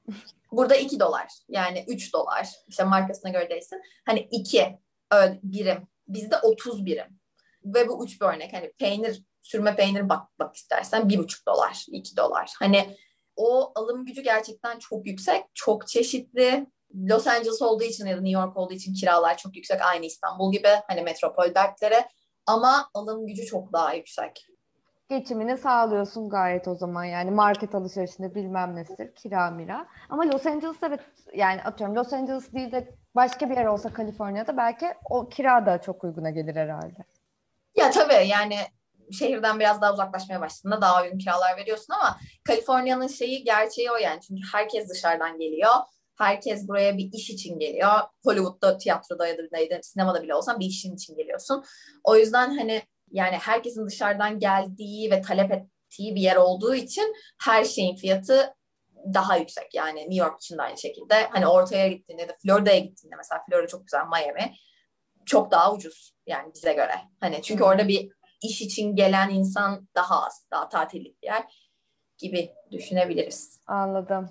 Burada 0.52 0.76
2 0.76 1.00
dolar. 1.00 1.32
Yani 1.48 1.84
3 1.88 2.12
dolar. 2.12 2.48
İşte 2.68 2.84
markasına 2.84 3.30
göre 3.30 3.50
değilsin. 3.50 3.82
Hani 4.06 4.20
2 4.20 4.78
birim. 5.42 5.88
Bizde 6.08 6.38
30 6.38 6.86
birim. 6.86 7.18
Ve 7.64 7.88
bu 7.88 7.98
uç 7.98 8.20
bir 8.20 8.26
örnek. 8.26 8.52
Hani 8.52 8.72
peynir, 8.72 9.22
sürme 9.42 9.76
peynir 9.76 10.08
bak 10.08 10.22
bak 10.38 10.56
istersen 10.56 11.02
1,5 11.02 11.46
dolar, 11.46 11.84
2 11.88 12.16
dolar. 12.16 12.52
Hani 12.58 12.96
o 13.36 13.72
alım 13.74 14.04
gücü 14.04 14.22
gerçekten 14.22 14.78
çok 14.78 15.06
yüksek, 15.06 15.44
çok 15.54 15.88
çeşitli. 15.88 16.66
Los 16.94 17.26
Angeles 17.26 17.62
olduğu 17.62 17.84
için 17.84 18.06
ya 18.06 18.16
da 18.16 18.20
New 18.20 18.40
York 18.40 18.56
olduğu 18.56 18.74
için 18.74 18.94
kiralar 18.94 19.36
çok 19.36 19.56
yüksek. 19.56 19.82
Aynı 19.82 20.06
İstanbul 20.06 20.52
gibi 20.52 20.68
hani 20.88 21.02
metropol 21.02 21.54
dertleri. 21.54 22.04
Ama 22.46 22.90
alım 22.94 23.26
gücü 23.26 23.46
çok 23.46 23.72
daha 23.72 23.94
yüksek. 23.94 24.46
Geçimini 25.10 25.56
sağlıyorsun 25.56 26.28
gayet 26.28 26.68
o 26.68 26.74
zaman 26.74 27.04
yani 27.04 27.30
market 27.30 27.74
alışverişinde 27.74 28.34
bilmem 28.34 28.76
nesidir 28.76 29.14
kira 29.14 29.50
mira. 29.50 29.86
Ama 30.10 30.26
Los 30.26 30.46
Angeles 30.46 30.76
evet 30.82 31.00
yani 31.34 31.62
atıyorum 31.62 31.96
Los 31.96 32.12
Angeles 32.12 32.52
değil 32.52 32.72
de 32.72 32.94
başka 33.14 33.50
bir 33.50 33.56
yer 33.56 33.66
olsa 33.66 33.92
Kaliforniya'da 33.92 34.56
belki 34.56 34.86
o 35.10 35.28
kira 35.28 35.66
da 35.66 35.80
çok 35.80 36.04
uyguna 36.04 36.30
gelir 36.30 36.56
herhalde. 36.56 37.04
Ya 37.76 37.90
tabii 37.90 38.28
yani 38.28 38.56
şehirden 39.12 39.60
biraz 39.60 39.80
daha 39.80 39.92
uzaklaşmaya 39.92 40.40
başladığında 40.40 40.80
daha 40.80 41.02
uygun 41.02 41.18
kiralar 41.18 41.56
veriyorsun 41.56 41.94
ama 41.94 42.16
Kaliforniya'nın 42.44 43.06
şeyi 43.06 43.44
gerçeği 43.44 43.90
o 43.90 43.96
yani 43.96 44.20
çünkü 44.20 44.42
herkes 44.52 44.88
dışarıdan 44.90 45.38
geliyor 45.38 45.72
Herkes 46.18 46.68
buraya 46.68 46.96
bir 46.98 47.12
iş 47.12 47.30
için 47.30 47.58
geliyor. 47.58 47.90
Hollywood'da, 48.24 48.78
tiyatroda 48.78 49.26
ya 49.26 49.38
da 49.38 49.82
sinemada 49.82 50.22
bile 50.22 50.34
olsan 50.34 50.60
bir 50.60 50.66
işin 50.66 50.94
için 50.94 51.16
geliyorsun. 51.16 51.64
O 52.04 52.16
yüzden 52.16 52.58
hani 52.58 52.82
yani 53.10 53.36
herkesin 53.36 53.86
dışarıdan 53.86 54.38
geldiği 54.38 55.10
ve 55.10 55.22
talep 55.22 55.52
ettiği 55.52 56.14
bir 56.14 56.20
yer 56.20 56.36
olduğu 56.36 56.74
için 56.74 57.14
her 57.44 57.64
şeyin 57.64 57.96
fiyatı 57.96 58.54
daha 59.14 59.36
yüksek. 59.36 59.74
Yani 59.74 60.00
New 60.00 60.14
York 60.14 60.42
için 60.42 60.58
de 60.58 60.62
aynı 60.62 60.78
şekilde. 60.78 61.14
Hani 61.14 61.46
ortaya 61.46 61.88
gittiğinde 61.88 62.28
de 62.28 62.36
Florida'ya 62.42 62.78
gittiğinde 62.78 63.16
mesela 63.16 63.42
Florida 63.50 63.66
çok 63.66 63.86
güzel, 63.86 64.00
Miami 64.06 64.54
çok 65.26 65.50
daha 65.50 65.74
ucuz 65.74 66.12
yani 66.26 66.54
bize 66.54 66.72
göre. 66.72 66.94
Hani 67.20 67.42
çünkü 67.42 67.64
orada 67.64 67.88
bir 67.88 68.08
iş 68.42 68.62
için 68.62 68.96
gelen 68.96 69.30
insan 69.30 69.88
daha 69.94 70.26
az, 70.26 70.46
daha 70.50 70.68
tatillik 70.68 71.22
bir 71.22 71.26
yer 71.26 71.44
gibi 72.18 72.52
düşünebiliriz. 72.70 73.60
Anladım. 73.66 74.30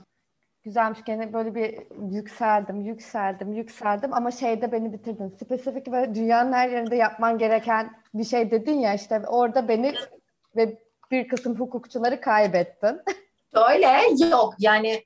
Güzelmiş 0.67 1.03
gene 1.05 1.33
böyle 1.33 1.55
bir 1.55 1.79
yükseldim, 2.12 2.81
yükseldim, 2.81 3.53
yükseldim 3.53 4.13
ama 4.13 4.31
şeyde 4.31 4.71
beni 4.71 4.93
bitirdin. 4.93 5.38
Spesifik 5.43 5.91
ve 5.91 6.15
dünyanın 6.15 6.53
her 6.53 6.69
yerinde 6.69 6.95
yapman 6.95 7.38
gereken 7.38 8.01
bir 8.13 8.24
şey 8.24 8.51
dedin 8.51 8.79
ya 8.79 8.93
işte 8.93 9.21
orada 9.27 9.67
beni 9.67 9.95
ve 10.55 10.81
bir 11.12 11.27
kısım 11.27 11.59
hukukçuları 11.59 12.21
kaybettin. 12.21 13.01
Öyle 13.69 14.25
yok 14.31 14.53
yani 14.59 15.03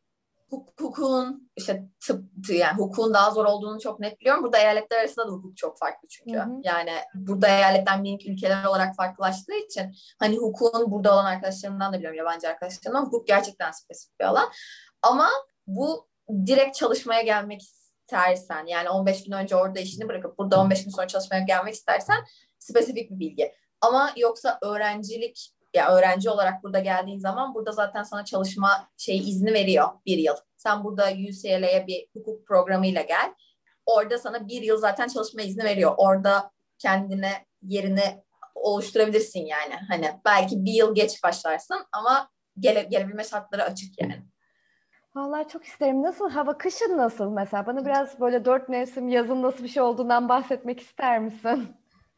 hukukun 0.49 1.51
işte 1.55 1.83
tıp 2.07 2.23
yani 2.49 2.77
hukukun 2.77 3.13
daha 3.13 3.31
zor 3.31 3.45
olduğunu 3.45 3.79
çok 3.79 3.99
net 3.99 4.19
biliyorum. 4.19 4.43
Burada 4.43 4.57
eyaletler 4.57 4.99
arasında 4.99 5.27
da 5.27 5.31
hukuk 5.31 5.57
çok 5.57 5.79
farklı 5.79 6.07
çünkü. 6.07 6.37
Hı 6.37 6.43
hı. 6.43 6.61
Yani 6.63 6.91
burada 7.15 7.47
eyaletler 7.47 8.01
minik 8.01 8.27
ülkeler 8.27 8.65
olarak 8.65 8.95
farklılaştığı 8.95 9.55
için 9.55 9.95
hani 10.19 10.37
hukukun 10.37 10.91
burada 10.91 11.13
olan 11.13 11.25
arkadaşlarımdan 11.25 11.93
da 11.93 11.97
biliyorum 11.97 12.17
yabancı 12.17 12.49
arkadaşlarımdan 12.49 13.05
hukuk 13.05 13.27
gerçekten 13.27 13.71
spesifik 13.71 14.19
bir 14.19 14.25
alan. 14.25 14.49
Ama 15.01 15.29
bu 15.75 16.07
direkt 16.45 16.77
çalışmaya 16.77 17.21
gelmek 17.21 17.61
istersen 17.61 18.65
yani 18.65 18.89
15 18.89 19.23
gün 19.23 19.31
önce 19.31 19.55
orada 19.55 19.79
işini 19.79 20.07
bırakıp 20.07 20.37
burada 20.37 20.61
15 20.61 20.83
gün 20.83 20.91
sonra 20.91 21.07
çalışmaya 21.07 21.41
gelmek 21.41 21.73
istersen 21.73 22.17
spesifik 22.59 23.11
bir 23.11 23.19
bilgi. 23.19 23.53
Ama 23.81 24.13
yoksa 24.17 24.59
öğrencilik 24.61 25.53
ya 25.73 25.95
öğrenci 25.95 26.29
olarak 26.29 26.63
burada 26.63 26.79
geldiğin 26.79 27.19
zaman 27.19 27.55
burada 27.55 27.71
zaten 27.71 28.03
sana 28.03 28.25
çalışma 28.25 28.87
şey 28.97 29.17
izni 29.17 29.53
veriyor 29.53 29.87
bir 30.05 30.17
yıl. 30.17 30.35
Sen 30.57 30.83
burada 30.83 31.11
UCLA'ya 31.11 31.87
bir 31.87 32.07
hukuk 32.13 32.47
programıyla 32.47 33.01
gel. 33.01 33.33
Orada 33.85 34.17
sana 34.17 34.47
bir 34.47 34.61
yıl 34.61 34.77
zaten 34.77 35.07
çalışma 35.07 35.41
izni 35.41 35.63
veriyor. 35.63 35.93
Orada 35.97 36.51
kendine 36.79 37.45
yerini 37.61 38.23
oluşturabilirsin 38.55 39.45
yani. 39.45 39.73
Hani 39.87 40.11
belki 40.25 40.65
bir 40.65 40.73
yıl 40.73 40.95
geç 40.95 41.23
başlarsın 41.23 41.85
ama 41.91 42.29
gele, 42.59 42.81
gelebilme 42.83 43.23
şartları 43.23 43.63
açık 43.63 44.01
yani. 44.01 44.23
Vallahi 45.15 45.47
çok 45.47 45.65
isterim. 45.65 46.03
Nasıl 46.03 46.29
hava 46.29 46.57
kışın 46.57 46.97
nasıl 46.97 47.31
mesela? 47.31 47.65
Bana 47.65 47.85
biraz 47.85 48.19
böyle 48.19 48.45
dört 48.45 48.69
mevsim 48.69 49.07
yazın 49.07 49.41
nasıl 49.41 49.63
bir 49.63 49.69
şey 49.69 49.83
olduğundan 49.83 50.29
bahsetmek 50.29 50.79
ister 50.79 51.19
misin? 51.19 51.67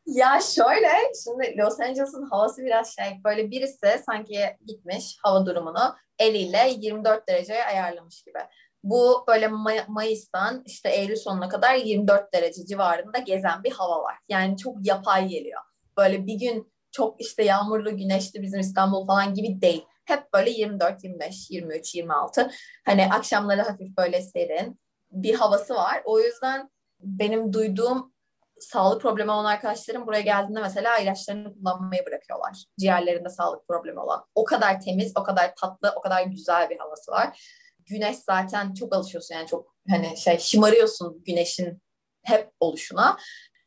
Ya 0.06 0.40
şöyle, 0.56 0.90
şimdi 1.24 1.58
Los 1.58 1.80
Angeles'ın 1.80 2.30
havası 2.30 2.62
biraz 2.62 2.96
şey, 2.96 3.22
böyle 3.24 3.52
birisi 3.52 4.04
sanki 4.06 4.40
gitmiş 4.68 5.18
hava 5.24 5.46
durumunu 5.46 5.96
eliyle 6.20 6.74
24 6.80 7.28
dereceye 7.30 7.66
ayarlamış 7.66 8.24
gibi. 8.24 8.40
Bu 8.84 9.24
böyle 9.28 9.46
May- 9.48 9.86
Mayıs'tan 9.88 10.64
işte 10.66 10.90
Eylül 10.90 11.16
sonuna 11.16 11.50
kadar 11.50 11.76
24 11.76 12.34
derece 12.34 12.66
civarında 12.66 13.18
gezen 13.18 13.64
bir 13.64 13.72
hava 13.72 14.04
var. 14.04 14.16
Yani 14.30 14.58
çok 14.58 14.88
yapay 14.88 15.28
geliyor. 15.28 15.62
Böyle 15.98 16.26
bir 16.28 16.40
gün 16.40 16.74
çok 16.92 17.22
işte 17.22 17.44
yağmurlu, 17.44 17.98
güneşli 17.98 18.42
bizim 18.42 18.60
İstanbul 18.60 19.08
falan 19.08 19.34
gibi 19.34 19.62
değil. 19.62 19.86
Hep 20.06 20.34
böyle 20.34 20.50
24, 20.50 21.04
25, 21.04 21.50
23, 21.52 21.96
26. 21.96 22.52
Hani 22.86 23.10
akşamları 23.14 23.62
hafif 23.62 23.98
böyle 23.98 24.22
serin 24.22 24.80
bir 25.12 25.34
havası 25.34 25.76
var. 25.76 26.02
O 26.06 26.20
yüzden 26.20 26.70
benim 27.00 27.54
duyduğum 27.54 28.14
sağlık 28.60 29.02
problemi 29.02 29.32
olan 29.32 29.46
arkadaşlarım 29.46 30.08
buraya 30.08 30.22
geldiğinde 30.22 30.62
mesela 30.62 30.98
ilaçlarını 30.98 31.54
kullanmayı 31.54 32.06
bırakıyorlar. 32.06 32.66
Ciğerlerinde 32.80 33.30
sağlık 33.30 33.68
problemi 33.68 34.00
olan. 34.00 34.26
O 34.36 34.44
kadar 34.44 34.82
temiz, 34.82 35.12
o 35.16 35.24
kadar 35.24 35.56
tatlı, 35.56 35.94
o 35.96 36.02
kadar 36.02 36.24
güzel 36.24 36.70
bir 36.70 36.78
havası 36.78 37.12
var. 37.12 37.50
Güneş 37.86 38.18
zaten 38.18 38.74
çok 38.74 38.96
alışıyorsun 38.96 39.36
yani 39.36 39.48
çok 39.48 39.76
hani 39.90 40.18
şey 40.18 40.40
şımarıyorsun 40.40 41.24
güneşin 41.26 41.82
hep 42.24 42.52
oluşuna. 42.60 43.18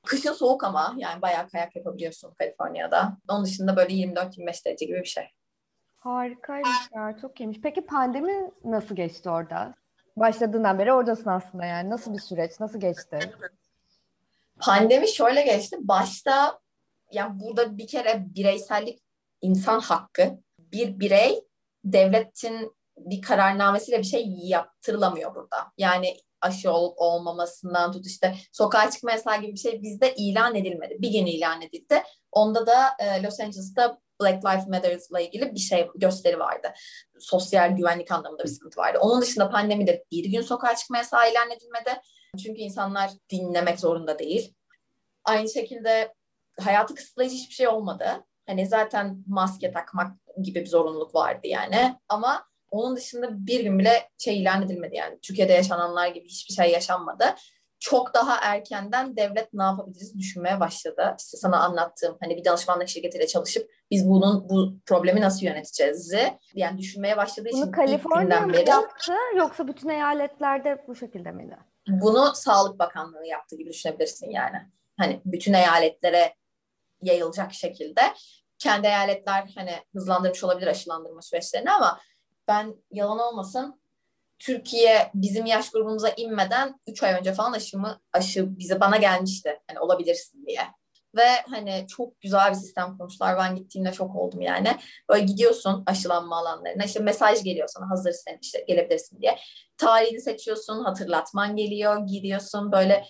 Kışın 0.07 0.33
soğuk 0.33 0.65
ama 0.65 0.95
yani 0.99 1.23
bayağı 1.23 1.49
kayak 1.49 1.77
yapabiliyorsun 1.77 2.35
Kaliforniya'da. 2.39 3.17
Onun 3.29 3.45
dışında 3.45 3.77
böyle 3.77 3.95
24-25 3.95 4.65
derece 4.67 4.87
gibi 4.87 5.01
bir 5.01 5.05
şey. 5.05 5.25
Harikaymış 6.07 6.77
ya, 6.95 7.17
çok 7.21 7.41
iyiymiş. 7.41 7.61
Peki 7.63 7.81
pandemi 7.81 8.51
nasıl 8.65 8.97
geçti 8.97 9.31
orada? 9.31 9.75
Başladığından 10.17 10.79
beri 10.79 10.93
oradasın 10.93 11.31
aslında 11.31 11.65
yani. 11.65 11.91
Nasıl 11.91 12.15
bir 12.15 12.19
süreç, 12.19 12.61
nasıl 12.61 12.81
geçti? 12.81 13.19
Pandemi 14.61 15.09
şöyle 15.09 15.43
geçti. 15.43 15.77
Başta 15.81 16.61
yani 17.13 17.41
burada 17.41 17.79
bir 17.79 17.87
kere 17.87 18.27
bireysellik 18.35 19.03
insan 19.43 19.81
hakkı. 19.81 20.39
Bir 20.59 21.01
birey 21.01 21.45
devletin 21.85 22.77
bir 22.99 23.23
kararnamesiyle 23.23 23.99
bir 23.99 24.05
şey 24.05 24.27
yaptırılamıyor 24.29 25.35
burada. 25.35 25.73
Yani 25.79 26.17
aşı 26.41 26.73
ol, 26.73 26.95
olmamasından 26.97 27.93
tut 27.93 28.07
işte 28.07 28.35
sokağa 28.53 28.91
çıkma 28.91 29.13
yasağı 29.13 29.41
gibi 29.41 29.53
bir 29.53 29.59
şey 29.59 29.83
bizde 29.83 30.15
ilan 30.15 30.55
edilmedi. 30.55 30.97
Bir 30.99 31.13
gün 31.13 31.27
ilan 31.27 31.63
edildi. 31.63 32.03
Onda 32.33 32.67
da 32.67 32.89
e, 32.99 33.23
Los 33.23 33.41
Angeles'ta 33.41 33.99
Black 34.21 34.45
Lives 34.45 34.67
Matter'la 34.69 35.21
ilgili 35.21 35.55
bir 35.55 35.61
şey 35.61 35.89
gösteri 35.95 36.39
vardı. 36.39 36.73
Sosyal 37.19 37.77
güvenlik 37.77 38.13
anlamında 38.13 38.45
bir 38.45 38.49
sıkıntı 38.49 38.81
vardı. 38.81 38.99
Onun 39.01 39.23
dışında 39.23 39.51
pandemide 39.51 40.05
bir 40.13 40.25
gün 40.25 40.41
sokağa 40.41 40.77
çıkma 40.77 40.97
yasağı 40.97 41.31
ilan 41.31 41.51
edilmedi. 41.51 42.01
Çünkü 42.45 42.61
insanlar 42.61 43.11
dinlemek 43.31 43.81
zorunda 43.81 44.19
değil. 44.19 44.55
Aynı 45.25 45.49
şekilde 45.49 46.15
hayatı 46.61 46.95
kısıtlayıcı 46.95 47.37
hiçbir 47.37 47.55
şey 47.55 47.69
olmadı. 47.69 48.25
Hani 48.47 48.67
zaten 48.67 49.25
maske 49.27 49.73
takmak 49.73 50.17
gibi 50.43 50.61
bir 50.61 50.67
zorunluluk 50.67 51.15
vardı 51.15 51.47
yani. 51.47 51.97
Ama 52.09 52.47
onun 52.71 52.97
dışında 52.97 53.47
bir 53.47 53.61
gün 53.61 53.79
bile 53.79 54.09
şey 54.19 54.43
ilan 54.43 54.63
edilmedi 54.63 54.97
yani. 54.97 55.19
Türkiye'de 55.23 55.53
yaşananlar 55.53 56.09
gibi 56.09 56.29
hiçbir 56.29 56.55
şey 56.55 56.71
yaşanmadı. 56.71 57.25
Çok 57.81 58.15
daha 58.15 58.39
erkenden 58.43 59.17
devlet 59.17 59.53
ne 59.55 59.63
yapabiliriz 59.63 60.19
düşünmeye 60.19 60.61
başladı. 60.61 61.17
İşte 61.19 61.37
sana 61.37 61.61
anlattığım 61.61 62.17
hani 62.21 62.37
bir 62.37 62.45
danışmanlık 62.45 62.89
şirketiyle 62.89 63.27
çalışıp 63.27 63.71
biz 63.91 64.09
bunun 64.09 64.49
bu 64.49 64.79
problemi 64.87 65.21
nasıl 65.21 65.47
yöneteceğiz 65.47 66.15
yani 66.55 66.79
düşünmeye 66.79 67.17
başladığı 67.17 67.49
Bunu 67.53 67.63
için 67.63 67.73
Kaliforniya 67.73 68.41
mı 68.41 68.53
beri, 68.53 68.71
yaptı 68.71 69.13
yoksa 69.37 69.69
bütün 69.69 69.89
eyaletlerde 69.89 70.85
bu 70.89 70.97
şekilde 70.97 71.31
miydi? 71.31 71.57
Bunu 71.89 72.33
Sağlık 72.35 72.79
Bakanlığı 72.79 73.27
yaptı 73.27 73.57
gibi 73.57 73.71
düşünebilirsin 73.71 74.31
yani. 74.31 74.57
Hani 74.99 75.21
bütün 75.25 75.53
eyaletlere 75.53 76.35
yayılacak 77.03 77.53
şekilde. 77.53 78.01
Kendi 78.59 78.87
eyaletler 78.87 79.53
hani 79.55 79.73
hızlandırmış 79.93 80.45
olabilir 80.45 80.67
aşılandırma 80.67 81.23
süreçlerini 81.23 81.71
ama 81.71 82.01
ben 82.49 82.75
yalan 82.91 83.19
olmasın 83.19 83.81
Türkiye 84.39 85.11
bizim 85.15 85.47
yaş 85.47 85.71
grubumuza 85.71 86.09
inmeden 86.09 86.81
3 86.87 87.03
ay 87.03 87.13
önce 87.13 87.33
falan 87.33 87.53
aşımı 87.53 88.01
aşı 88.13 88.59
bize 88.59 88.81
bana 88.81 88.97
gelmişti. 88.97 89.61
Hani 89.69 89.81
olabilirsin 89.81 90.47
diye. 90.47 90.61
Ve 91.17 91.27
hani 91.51 91.87
çok 91.89 92.21
güzel 92.21 92.51
bir 92.51 92.55
sistem 92.55 92.99
kurmuşlar. 92.99 93.39
Ben 93.39 93.57
gittiğimde 93.57 93.93
çok 93.93 94.17
oldum 94.17 94.41
yani. 94.41 94.77
Böyle 95.09 95.25
gidiyorsun 95.25 95.83
aşılanma 95.87 96.39
alanlarına. 96.39 96.85
İşte 96.85 97.01
mesaj 97.01 97.43
geliyor 97.43 97.69
sana 97.69 97.91
hazır 97.91 98.13
sen 98.13 98.39
işte 98.43 98.65
gelebilirsin 98.69 99.21
diye. 99.21 99.39
Tarihini 99.77 100.21
seçiyorsun, 100.21 100.85
hatırlatman 100.85 101.57
geliyor, 101.57 102.07
gidiyorsun 102.07 102.73
böyle 102.73 103.05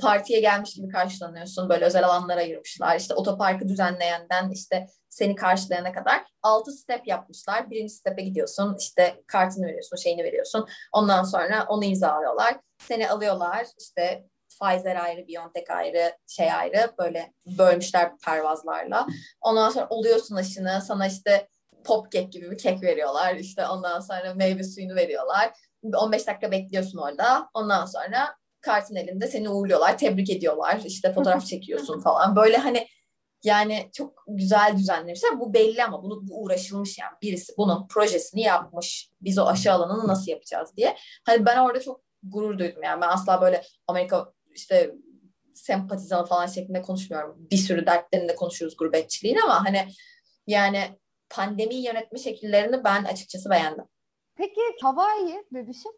partiye 0.00 0.40
gelmiş 0.40 0.74
gibi 0.74 0.88
karşılanıyorsun. 0.88 1.68
Böyle 1.68 1.84
özel 1.84 2.04
alanlara 2.04 2.40
ayırmışlar. 2.40 2.96
İşte 2.96 3.14
otoparkı 3.14 3.68
düzenleyenden 3.68 4.50
işte 4.50 4.86
seni 5.08 5.34
karşılayana 5.34 5.92
kadar 5.92 6.24
altı 6.42 6.72
step 6.72 7.08
yapmışlar. 7.08 7.70
Birinci 7.70 7.94
step'e 7.94 8.22
gidiyorsun. 8.22 8.76
işte 8.78 9.22
kartını 9.26 9.66
veriyorsun, 9.66 9.96
şeyini 9.96 10.24
veriyorsun. 10.24 10.68
Ondan 10.92 11.22
sonra 11.22 11.66
onu 11.68 11.84
imzalıyorlar. 11.84 12.56
Seni 12.78 13.10
alıyorlar. 13.10 13.66
işte 13.80 14.24
Pfizer 14.48 14.96
ayrı, 14.96 15.28
BioNTech 15.28 15.70
ayrı, 15.70 16.16
şey 16.26 16.52
ayrı 16.52 16.90
böyle 16.98 17.32
bölmüşler 17.58 18.18
pervazlarla. 18.24 19.06
Ondan 19.40 19.70
sonra 19.70 19.86
oluyorsun 19.90 20.36
aşını. 20.36 20.82
Sana 20.86 21.06
işte 21.06 21.48
pop 21.84 22.12
kek 22.12 22.32
gibi 22.32 22.50
bir 22.50 22.58
kek 22.58 22.82
veriyorlar. 22.82 23.34
İşte 23.34 23.66
ondan 23.66 24.00
sonra 24.00 24.34
meyve 24.34 24.64
suyunu 24.64 24.94
veriyorlar. 24.94 25.52
15 25.82 26.26
dakika 26.26 26.50
bekliyorsun 26.50 26.98
orada. 26.98 27.50
Ondan 27.54 27.86
sonra 27.86 28.37
kartın 28.60 28.96
elinde 28.96 29.26
seni 29.26 29.48
uğurluyorlar, 29.48 29.98
tebrik 29.98 30.30
ediyorlar. 30.30 30.80
İşte 30.84 31.12
fotoğraf 31.12 31.46
çekiyorsun 31.46 32.00
falan. 32.00 32.36
Böyle 32.36 32.56
hani 32.56 32.86
yani 33.44 33.90
çok 33.92 34.24
güzel 34.28 34.74
düzenlemişler. 34.76 35.40
Bu 35.40 35.54
belli 35.54 35.84
ama 35.84 36.02
bunu 36.02 36.28
bu 36.28 36.42
uğraşılmış 36.42 36.98
yani. 36.98 37.12
Birisi 37.22 37.52
bunun 37.58 37.88
projesini 37.88 38.40
yapmış. 38.40 39.10
Biz 39.20 39.38
o 39.38 39.46
aşı 39.46 39.72
alanını 39.72 40.08
nasıl 40.08 40.30
yapacağız 40.30 40.76
diye. 40.76 40.96
Hani 41.26 41.46
ben 41.46 41.58
orada 41.58 41.80
çok 41.80 42.00
gurur 42.22 42.58
duydum 42.58 42.82
yani. 42.82 43.00
Ben 43.00 43.08
asla 43.08 43.42
böyle 43.42 43.62
Amerika 43.86 44.32
işte 44.54 44.94
sempatizanı 45.54 46.26
falan 46.26 46.46
şeklinde 46.46 46.82
konuşmuyorum. 46.82 47.36
Bir 47.50 47.56
sürü 47.56 47.86
dertlerinde 47.86 48.34
konuşuyoruz 48.34 48.76
gurbetçiliğin 48.76 49.36
ama 49.36 49.64
hani 49.64 49.88
yani 50.46 50.98
pandemi 51.30 51.74
yönetme 51.74 52.18
şekillerini 52.18 52.84
ben 52.84 53.04
açıkçası 53.04 53.50
beğendim. 53.50 53.84
Peki 54.36 54.60
Hawaii 54.82 55.44
bebişim? 55.52 55.92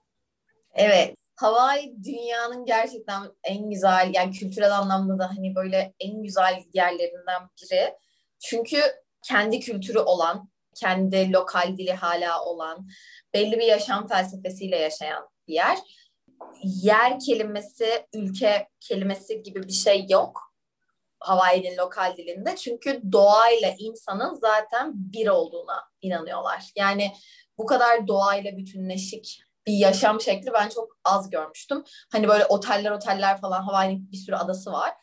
Evet. 0.75 1.17
Hawaii 1.41 2.05
dünyanın 2.05 2.65
gerçekten 2.65 3.23
en 3.45 3.71
güzel 3.71 4.11
yani 4.15 4.33
kültürel 4.33 4.79
anlamda 4.79 5.19
da 5.19 5.29
hani 5.29 5.55
böyle 5.55 5.95
en 6.01 6.23
güzel 6.23 6.63
yerlerinden 6.73 7.43
biri. 7.63 7.95
Çünkü 8.39 8.83
kendi 9.29 9.61
kültürü 9.61 9.99
olan, 9.99 10.51
kendi 10.75 11.33
lokal 11.33 11.77
dili 11.77 11.93
hala 11.93 12.45
olan, 12.45 12.89
belli 13.35 13.59
bir 13.59 13.67
yaşam 13.67 14.09
felsefesiyle 14.09 14.77
yaşayan 14.77 15.29
bir 15.49 15.55
yer. 15.55 15.79
Yer 16.65 17.21
kelimesi, 17.21 18.07
ülke 18.15 18.69
kelimesi 18.81 19.43
gibi 19.43 19.63
bir 19.63 19.73
şey 19.73 20.07
yok. 20.09 20.55
Hawaii'nin 21.21 21.77
lokal 21.77 22.17
dilinde. 22.17 22.57
Çünkü 22.57 23.01
doğayla 23.13 23.75
insanın 23.79 24.35
zaten 24.35 24.93
bir 24.95 25.29
olduğuna 25.29 25.83
inanıyorlar. 26.01 26.73
Yani 26.77 27.13
bu 27.59 27.67
kadar 27.67 28.09
doğayla 28.09 28.57
bütünleşik 28.57 29.50
bir 29.67 29.73
yaşam 29.73 30.21
şekli 30.21 30.53
ben 30.53 30.69
çok 30.69 30.99
az 31.05 31.31
görmüştüm. 31.31 31.85
Hani 32.13 32.29
böyle 32.29 32.47
oteller 32.47 32.91
oteller 32.91 33.41
falan 33.41 33.63
Hawaii'nin 33.63 34.13
bir 34.13 34.17
sürü 34.17 34.37
adası 34.37 34.73
var. 34.73 34.95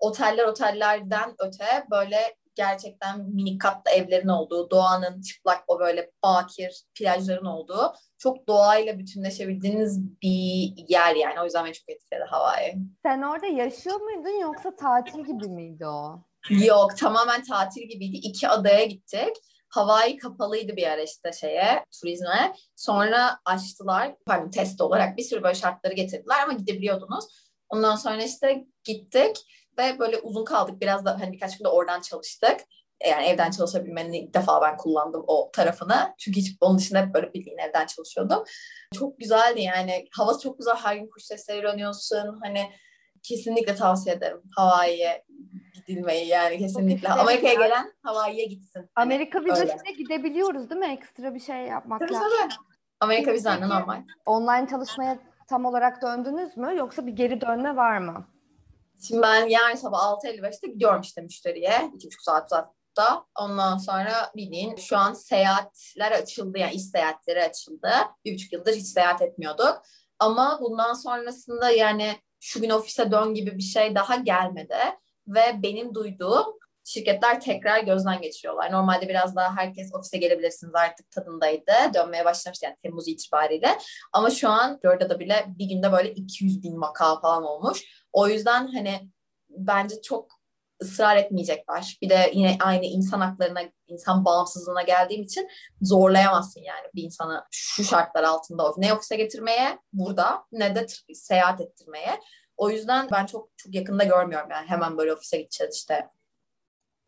Oteller 0.00 0.44
otellerden 0.44 1.34
öte 1.38 1.86
böyle 1.90 2.36
gerçekten 2.54 3.20
minik 3.20 3.60
katlı 3.60 3.90
evlerin 3.90 4.28
olduğu, 4.28 4.70
doğanın 4.70 5.20
çıplak 5.20 5.64
o 5.68 5.80
böyle 5.80 6.10
bakir 6.22 6.84
plajların 6.94 7.44
olduğu 7.44 7.92
çok 8.18 8.48
doğayla 8.48 8.98
bütünleşebildiğiniz 8.98 10.20
bir 10.22 10.74
yer 10.88 11.14
yani. 11.14 11.40
O 11.40 11.44
yüzden 11.44 11.64
beni 11.64 11.74
çok 11.74 11.88
etkiledi 11.88 12.24
Hawaii. 12.24 12.78
Sen 13.02 13.22
orada 13.22 13.46
yaşıyor 13.46 14.00
muydun 14.00 14.40
yoksa 14.40 14.76
tatil 14.76 15.24
gibi 15.24 15.48
miydi 15.48 15.86
o? 15.86 16.22
Yok 16.50 16.96
tamamen 16.96 17.42
tatil 17.42 17.82
gibiydi. 17.82 18.16
İki 18.16 18.48
adaya 18.48 18.84
gittik. 18.84 19.36
Hawaii 19.68 20.16
kapalıydı 20.16 20.76
bir 20.76 20.86
ara 20.86 21.02
işte 21.02 21.32
şeye, 21.32 21.84
turizme. 22.00 22.54
Sonra 22.76 23.38
açtılar. 23.44 24.14
Pardon 24.26 24.50
test 24.50 24.80
olarak 24.80 25.16
bir 25.16 25.22
sürü 25.22 25.42
böyle 25.42 25.54
şartları 25.54 25.94
getirdiler 25.94 26.42
ama 26.42 26.52
gidebiliyordunuz. 26.52 27.24
Ondan 27.68 27.96
sonra 27.96 28.22
işte 28.22 28.64
gittik 28.84 29.36
ve 29.78 29.98
böyle 29.98 30.18
uzun 30.18 30.44
kaldık. 30.44 30.80
Biraz 30.80 31.04
da 31.04 31.20
hani 31.20 31.32
birkaç 31.32 31.58
gün 31.58 31.64
de 31.64 31.68
oradan 31.68 32.00
çalıştık. 32.00 32.60
Yani 33.06 33.26
evden 33.26 33.50
çalışabilmenin 33.50 34.12
ilk 34.12 34.34
defa 34.34 34.62
ben 34.62 34.76
kullandım 34.76 35.24
o 35.26 35.50
tarafını. 35.52 36.14
Çünkü 36.18 36.40
hiç 36.40 36.56
onun 36.60 36.78
dışında 36.78 36.98
hep 36.98 37.14
böyle 37.14 37.32
bildiğin 37.34 37.58
evden 37.58 37.86
çalışıyordum. 37.86 38.44
Çok 38.94 39.18
güzeldi 39.18 39.62
yani. 39.62 40.04
Hava 40.16 40.38
çok 40.38 40.58
güzel. 40.58 40.76
Her 40.76 40.96
gün 40.96 41.08
kuş 41.08 41.22
sesleri 41.22 41.66
öğreniyorsun. 41.66 42.40
Hani 42.42 42.70
kesinlikle 43.28 43.74
tavsiye 43.74 44.14
ederim 44.14 44.42
Hawaii'ye 44.56 45.24
gidilmeyi 45.74 46.26
yani 46.26 46.58
kesinlikle. 46.58 47.08
Amerika'ya 47.08 47.54
gelen 47.54 47.92
Hawaii'ye 48.02 48.44
gitsin. 48.44 48.90
Amerika 48.96 49.44
vizesiyle 49.44 49.92
gidebiliyoruz 49.98 50.70
değil 50.70 50.80
mi? 50.80 50.92
Ekstra 50.92 51.34
bir 51.34 51.40
şey 51.40 51.56
yapmak 51.56 52.00
tabii, 52.00 52.12
lazım. 52.12 52.28
Tabii. 52.40 52.52
Amerika 53.00 53.32
vizenle 53.32 53.68
normal. 53.68 54.02
Online 54.26 54.68
çalışmaya 54.70 55.18
tam 55.48 55.64
olarak 55.64 56.02
döndünüz 56.02 56.56
mü 56.56 56.76
yoksa 56.76 57.06
bir 57.06 57.12
geri 57.12 57.40
dönme 57.40 57.76
var 57.76 57.98
mı? 57.98 58.26
Şimdi 59.02 59.22
ben 59.22 59.46
yarın 59.46 59.76
sabah 59.76 59.98
6.55'te 59.98 60.68
gidiyorum 60.68 61.00
işte 61.00 61.22
müşteriye. 61.22 61.70
2,5 61.70 62.22
saat 62.22 62.52
uzatta. 62.52 63.24
Ondan 63.38 63.78
sonra 63.78 64.12
bildiğin 64.36 64.76
şu 64.76 64.96
an 64.96 65.12
seyahatler 65.12 66.12
açıldı. 66.12 66.58
Yani 66.58 66.74
iş 66.74 66.82
seyahatleri 66.82 67.44
açıldı. 67.44 67.90
Bir 68.24 68.34
buçuk 68.34 68.52
yıldır 68.52 68.74
hiç 68.74 68.86
seyahat 68.86 69.22
etmiyorduk. 69.22 69.82
Ama 70.18 70.58
bundan 70.62 70.94
sonrasında 70.94 71.70
yani 71.70 72.16
şu 72.40 72.60
gün 72.60 72.70
ofise 72.70 73.10
dön 73.10 73.34
gibi 73.34 73.58
bir 73.58 73.62
şey 73.62 73.94
daha 73.94 74.16
gelmedi. 74.16 74.76
Ve 75.28 75.62
benim 75.62 75.94
duyduğum 75.94 76.46
şirketler 76.84 77.40
tekrar 77.40 77.80
gözden 77.80 78.20
geçiriyorlar. 78.20 78.72
Normalde 78.72 79.08
biraz 79.08 79.36
daha 79.36 79.56
herkes 79.56 79.94
ofise 79.94 80.18
gelebilirsiniz 80.18 80.74
artık 80.74 81.10
tadındaydı. 81.10 81.72
Dönmeye 81.94 82.24
başlamıştı 82.24 82.66
yani 82.66 82.76
Temmuz 82.82 83.08
itibariyle. 83.08 83.78
Ama 84.12 84.30
şu 84.30 84.48
an 84.48 84.78
Görda'da 84.82 85.20
bile 85.20 85.44
bir 85.48 85.68
günde 85.68 85.92
böyle 85.92 86.12
200 86.12 86.62
bin 86.62 86.80
vaka 86.80 87.20
falan 87.20 87.42
olmuş. 87.42 87.84
O 88.12 88.28
yüzden 88.28 88.66
hani 88.66 89.10
bence 89.48 90.02
çok 90.02 90.35
ısrar 90.82 91.16
etmeyecekler. 91.16 91.98
Bir 92.02 92.10
de 92.10 92.30
yine 92.34 92.56
aynı 92.60 92.84
insan 92.84 93.20
haklarına, 93.20 93.60
insan 93.86 94.24
bağımsızlığına 94.24 94.82
geldiğim 94.82 95.22
için 95.22 95.48
zorlayamazsın 95.82 96.60
yani 96.60 96.86
bir 96.94 97.02
insanı 97.02 97.44
şu 97.50 97.84
şartlar 97.84 98.22
altında 98.22 98.72
ne 98.76 98.94
ofise 98.94 99.16
getirmeye 99.16 99.78
burada 99.92 100.44
ne 100.52 100.74
de 100.74 100.86
seyahat 101.14 101.60
ettirmeye. 101.60 102.20
O 102.56 102.70
yüzden 102.70 103.08
ben 103.12 103.26
çok 103.26 103.48
çok 103.56 103.74
yakında 103.74 104.04
görmüyorum 104.04 104.50
yani 104.50 104.68
hemen 104.68 104.98
böyle 104.98 105.12
ofise 105.12 105.38
gideceğiz 105.38 105.76
işte. 105.76 106.08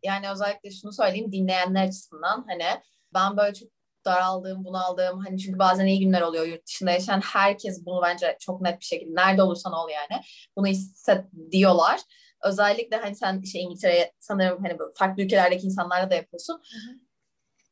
Yani 0.03 0.31
özellikle 0.31 0.71
şunu 0.71 0.93
söyleyeyim 0.93 1.31
dinleyenler 1.31 1.87
açısından 1.87 2.45
hani 2.47 2.81
ben 3.13 3.37
böyle 3.37 3.53
çok 3.53 3.69
daraldığım, 4.05 4.65
bunaldığım 4.65 5.19
hani 5.19 5.39
çünkü 5.39 5.59
bazen 5.59 5.85
iyi 5.85 5.99
günler 5.99 6.21
oluyor 6.21 6.45
yurt 6.45 6.67
dışında 6.67 6.91
yaşayan 6.91 7.21
herkes 7.21 7.85
bunu 7.85 8.01
bence 8.03 8.37
çok 8.39 8.61
net 8.61 8.79
bir 8.79 8.85
şekilde 8.85 9.15
nerede 9.15 9.43
olursan 9.43 9.73
ol 9.73 9.89
yani 9.89 10.23
bunu 10.57 10.67
hissediyorlar. 10.67 11.99
Özellikle 12.43 12.97
hani 12.97 13.15
sen 13.15 13.41
şey 13.41 13.63
İngiltere'ye 13.63 14.13
sanırım 14.19 14.63
hani 14.63 14.77
farklı 14.95 15.23
ülkelerdeki 15.23 15.65
insanlarla 15.65 16.09
da 16.09 16.15
yapıyorsun. 16.15 16.53
Hı 16.53 16.91
hı. 16.91 17.09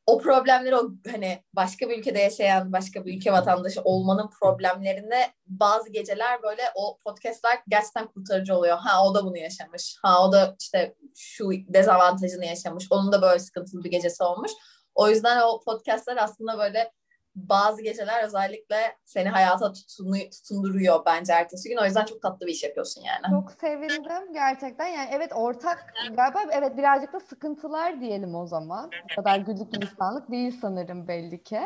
O 0.08 0.18
problemleri 0.18 0.76
o 0.76 0.90
hani 1.12 1.44
başka 1.54 1.90
bir 1.90 2.00
ülkede 2.00 2.20
yaşayan 2.20 2.74
başka 2.74 3.06
bir 3.06 3.18
ülke 3.18 3.32
vatandaşı 3.32 3.82
olmanın 3.82 4.30
problemlerini 4.40 5.22
bazı 5.46 5.90
geceler 5.90 6.44
böyle 6.44 6.62
o 6.76 6.98
podcastlar 6.98 7.60
gerçekten 7.68 8.08
kurtarıcı 8.08 8.56
oluyor. 8.56 8.78
Ha 8.78 9.06
o 9.06 9.16
da 9.16 9.26
bunu 9.26 9.38
yaşamış. 9.38 9.98
Ha 10.02 10.28
o 10.28 10.32
da 10.32 10.56
işte 10.60 10.96
şu 11.16 11.50
dezavantajını 11.52 12.46
yaşamış. 12.46 12.88
Onun 12.90 13.12
da 13.12 13.22
böyle 13.22 13.40
sıkıntılı 13.40 13.84
bir 13.84 13.92
gecesi 13.92 14.24
olmuş. 14.24 14.52
O 14.96 15.10
yüzden 15.10 15.42
o 15.42 15.60
podcastler 15.60 16.18
aslında 16.18 16.58
böyle 16.58 16.92
bazı 17.38 17.82
geceler 17.82 18.24
özellikle 18.24 18.98
seni 19.06 19.30
hayata 19.30 19.74
tutunu, 19.74 20.16
tutunduruyor 20.32 21.06
bence 21.06 21.34
ertesi 21.34 21.70
gün. 21.70 21.78
O 21.78 21.86
yüzden 21.86 22.06
çok 22.06 22.22
tatlı 22.22 22.48
bir 22.48 22.52
iş 22.52 22.64
yapıyorsun 22.64 23.02
yani. 23.02 23.42
Çok 23.42 23.52
sevindim 23.52 24.34
gerçekten. 24.34 24.88
Yani 24.88 25.10
evet 25.12 25.32
ortak 25.36 25.94
galiba 26.16 26.40
evet 26.52 26.78
birazcık 26.78 27.14
da 27.14 27.20
sıkıntılar 27.20 28.02
diyelim 28.02 28.36
o 28.36 28.48
zaman. 28.48 28.90
O 29.12 29.16
kadar 29.16 29.40
güllük 29.40 29.74
gülistanlık 29.74 30.32
değil 30.32 30.58
sanırım 30.62 31.08
belli 31.08 31.44
ki. 31.44 31.62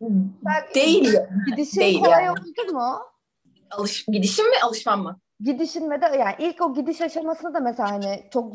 Belki 0.00 0.74
değil. 0.74 1.16
Gidişin 1.46 1.80
değil 1.80 2.00
kolay 2.00 2.24
yani. 2.24 2.40
oldu 2.40 2.72
mu? 2.72 2.98
Alış, 3.70 4.04
gidişim 4.04 4.50
mi 4.50 4.56
alışmam 4.64 5.02
mı? 5.02 5.20
Gidişin 5.40 5.90
ve 5.90 6.02
de 6.02 6.16
yani 6.16 6.34
ilk 6.38 6.62
o 6.62 6.74
gidiş 6.74 7.00
aşamasında 7.00 7.54
da 7.54 7.60
mesela 7.60 7.90
hani 7.90 8.28
çok 8.32 8.54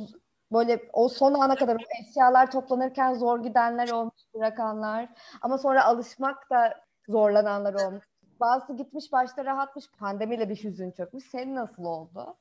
böyle 0.54 0.90
o 0.94 1.10
son 1.10 1.34
ana 1.34 1.56
kadar 1.56 1.78
eşyalar 2.02 2.52
toplanırken 2.52 3.14
zor 3.14 3.44
gidenler 3.44 3.90
olmuş, 3.90 4.22
bırakanlar. 4.36 5.10
Ama 5.42 5.58
sonra 5.58 5.86
alışmak 5.86 6.50
da 6.50 6.84
zorlananlar 7.10 7.74
olmuş. 7.74 8.06
Bazısı 8.40 8.78
gitmiş 8.78 9.12
başta 9.12 9.46
rahatmış, 9.46 9.86
pandemiyle 10.00 10.50
bir 10.50 10.64
hüzün 10.64 10.92
çökmüş. 10.92 11.24
Senin 11.32 11.56
nasıl 11.56 11.84
oldu? 11.84 12.38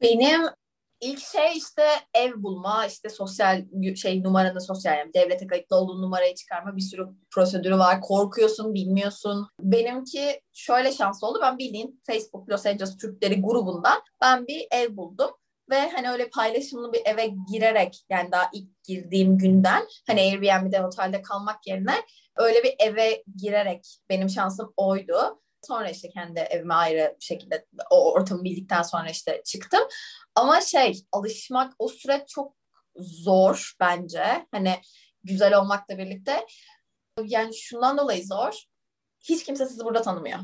Benim 0.00 0.40
ilk 1.00 1.18
şey 1.18 1.56
işte 1.56 1.82
ev 2.14 2.42
bulma, 2.42 2.86
işte 2.86 3.08
sosyal 3.08 3.64
şey 3.96 4.22
numaranı 4.22 4.60
sosyal 4.60 4.98
yani 4.98 5.14
devlete 5.14 5.46
kayıtlı 5.46 5.76
olduğun 5.76 6.02
numarayı 6.02 6.34
çıkarma 6.34 6.76
bir 6.76 6.82
sürü 6.82 7.08
prosedürü 7.30 7.78
var. 7.78 8.00
Korkuyorsun, 8.00 8.74
bilmiyorsun. 8.74 9.48
Benimki 9.60 10.40
şöyle 10.52 10.92
şanslı 10.92 11.26
oldu. 11.26 11.38
Ben 11.42 11.58
bildiğin 11.58 12.02
Facebook 12.06 12.48
Los 12.48 12.66
Angeles 12.66 12.96
Türkleri 12.96 13.42
grubundan 13.42 14.02
ben 14.20 14.46
bir 14.46 14.66
ev 14.70 14.96
buldum. 14.96 15.30
Ve 15.70 15.90
hani 15.90 16.10
öyle 16.10 16.30
paylaşımlı 16.30 16.92
bir 16.92 17.02
eve 17.04 17.30
girerek 17.52 18.04
yani 18.08 18.32
daha 18.32 18.50
ilk 18.52 18.84
girdiğim 18.84 19.38
günden 19.38 19.82
hani 20.06 20.20
Airbnb'de 20.20 20.86
otelde 20.86 21.22
kalmak 21.22 21.66
yerine 21.66 21.94
öyle 22.36 22.62
bir 22.62 22.74
eve 22.78 23.24
girerek 23.36 23.86
benim 24.08 24.28
şansım 24.28 24.72
oydu. 24.76 25.40
Sonra 25.62 25.90
işte 25.90 26.10
kendi 26.10 26.40
evime 26.40 26.74
ayrı 26.74 27.16
bir 27.20 27.24
şekilde 27.24 27.66
o 27.90 28.12
ortamı 28.12 28.44
bildikten 28.44 28.82
sonra 28.82 29.10
işte 29.10 29.42
çıktım. 29.44 29.80
Ama 30.34 30.60
şey 30.60 31.04
alışmak 31.12 31.72
o 31.78 31.88
süreç 31.88 32.28
çok 32.28 32.56
zor 32.96 33.74
bence. 33.80 34.46
Hani 34.50 34.74
güzel 35.24 35.58
olmakla 35.58 35.98
birlikte. 35.98 36.46
Yani 37.24 37.56
şundan 37.56 37.98
dolayı 37.98 38.26
zor. 38.26 38.62
Hiç 39.20 39.44
kimse 39.44 39.66
sizi 39.66 39.84
burada 39.84 40.02
tanımıyor. 40.02 40.38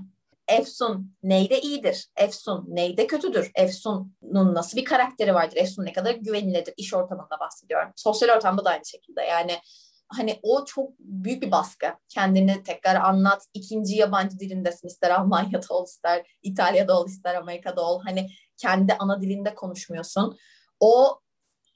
Efsun 0.50 1.16
neyde 1.22 1.60
iyidir? 1.60 2.08
Efsun 2.16 2.64
neyde 2.68 3.06
kötüdür? 3.06 3.50
Efsun'un 3.54 4.54
nasıl 4.54 4.78
bir 4.78 4.84
karakteri 4.84 5.34
vardır? 5.34 5.56
Efsun 5.56 5.84
ne 5.84 5.92
kadar 5.92 6.14
güvenilirdir? 6.14 6.74
İş 6.76 6.94
ortamında 6.94 7.40
bahsediyorum. 7.40 7.92
Sosyal 7.96 8.36
ortamda 8.36 8.64
da 8.64 8.70
aynı 8.70 8.84
şekilde. 8.84 9.22
Yani 9.22 9.58
hani 10.08 10.40
o 10.42 10.64
çok 10.64 10.98
büyük 10.98 11.42
bir 11.42 11.50
baskı. 11.50 11.86
Kendini 12.08 12.62
tekrar 12.62 12.94
anlat. 12.94 13.46
İkinci 13.54 13.96
yabancı 13.96 14.38
dilindesin. 14.38 14.88
ister 14.88 15.10
Almanya'da 15.10 15.74
ol, 15.74 15.86
ister 15.86 16.26
İtalya'da 16.42 17.00
ol, 17.00 17.08
ister 17.08 17.34
Amerika'da 17.34 17.82
ol. 17.82 18.00
Hani 18.04 18.26
kendi 18.56 18.94
ana 18.94 19.22
dilinde 19.22 19.54
konuşmuyorsun. 19.54 20.38
O 20.80 21.20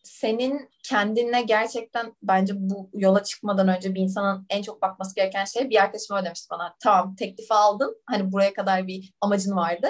senin 0.04 0.70
kendine 0.84 1.42
gerçekten 1.42 2.14
bence 2.22 2.52
bu 2.56 2.90
yola 2.92 3.22
çıkmadan 3.22 3.68
önce 3.68 3.94
bir 3.94 4.00
insanın 4.00 4.46
en 4.50 4.62
çok 4.62 4.82
bakması 4.82 5.14
gereken 5.14 5.44
şey 5.44 5.70
bir 5.70 5.82
arkadaşım 5.82 6.16
öyle 6.16 6.26
demişti 6.26 6.46
bana. 6.50 6.76
Tamam 6.80 7.16
teklifi 7.16 7.54
aldın. 7.54 7.96
Hani 8.06 8.32
buraya 8.32 8.52
kadar 8.52 8.86
bir 8.86 9.12
amacın 9.20 9.56
vardı. 9.56 9.88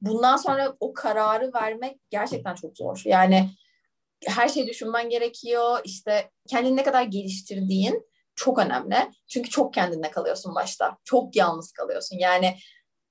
Bundan 0.00 0.36
sonra 0.36 0.76
o 0.80 0.92
kararı 0.92 1.50
vermek 1.54 2.00
gerçekten 2.10 2.54
çok 2.54 2.76
zor. 2.76 3.02
Yani 3.04 3.50
her 4.26 4.48
şeyi 4.48 4.66
düşünmen 4.66 5.10
gerekiyor. 5.10 5.80
İşte 5.84 6.30
kendini 6.48 6.76
ne 6.76 6.82
kadar 6.82 7.02
geliştirdiğin 7.02 8.08
çok 8.34 8.58
önemli. 8.58 8.96
Çünkü 9.28 9.50
çok 9.50 9.74
kendinle 9.74 10.10
kalıyorsun 10.10 10.54
başta. 10.54 10.96
Çok 11.04 11.36
yalnız 11.36 11.72
kalıyorsun. 11.72 12.18
Yani 12.18 12.56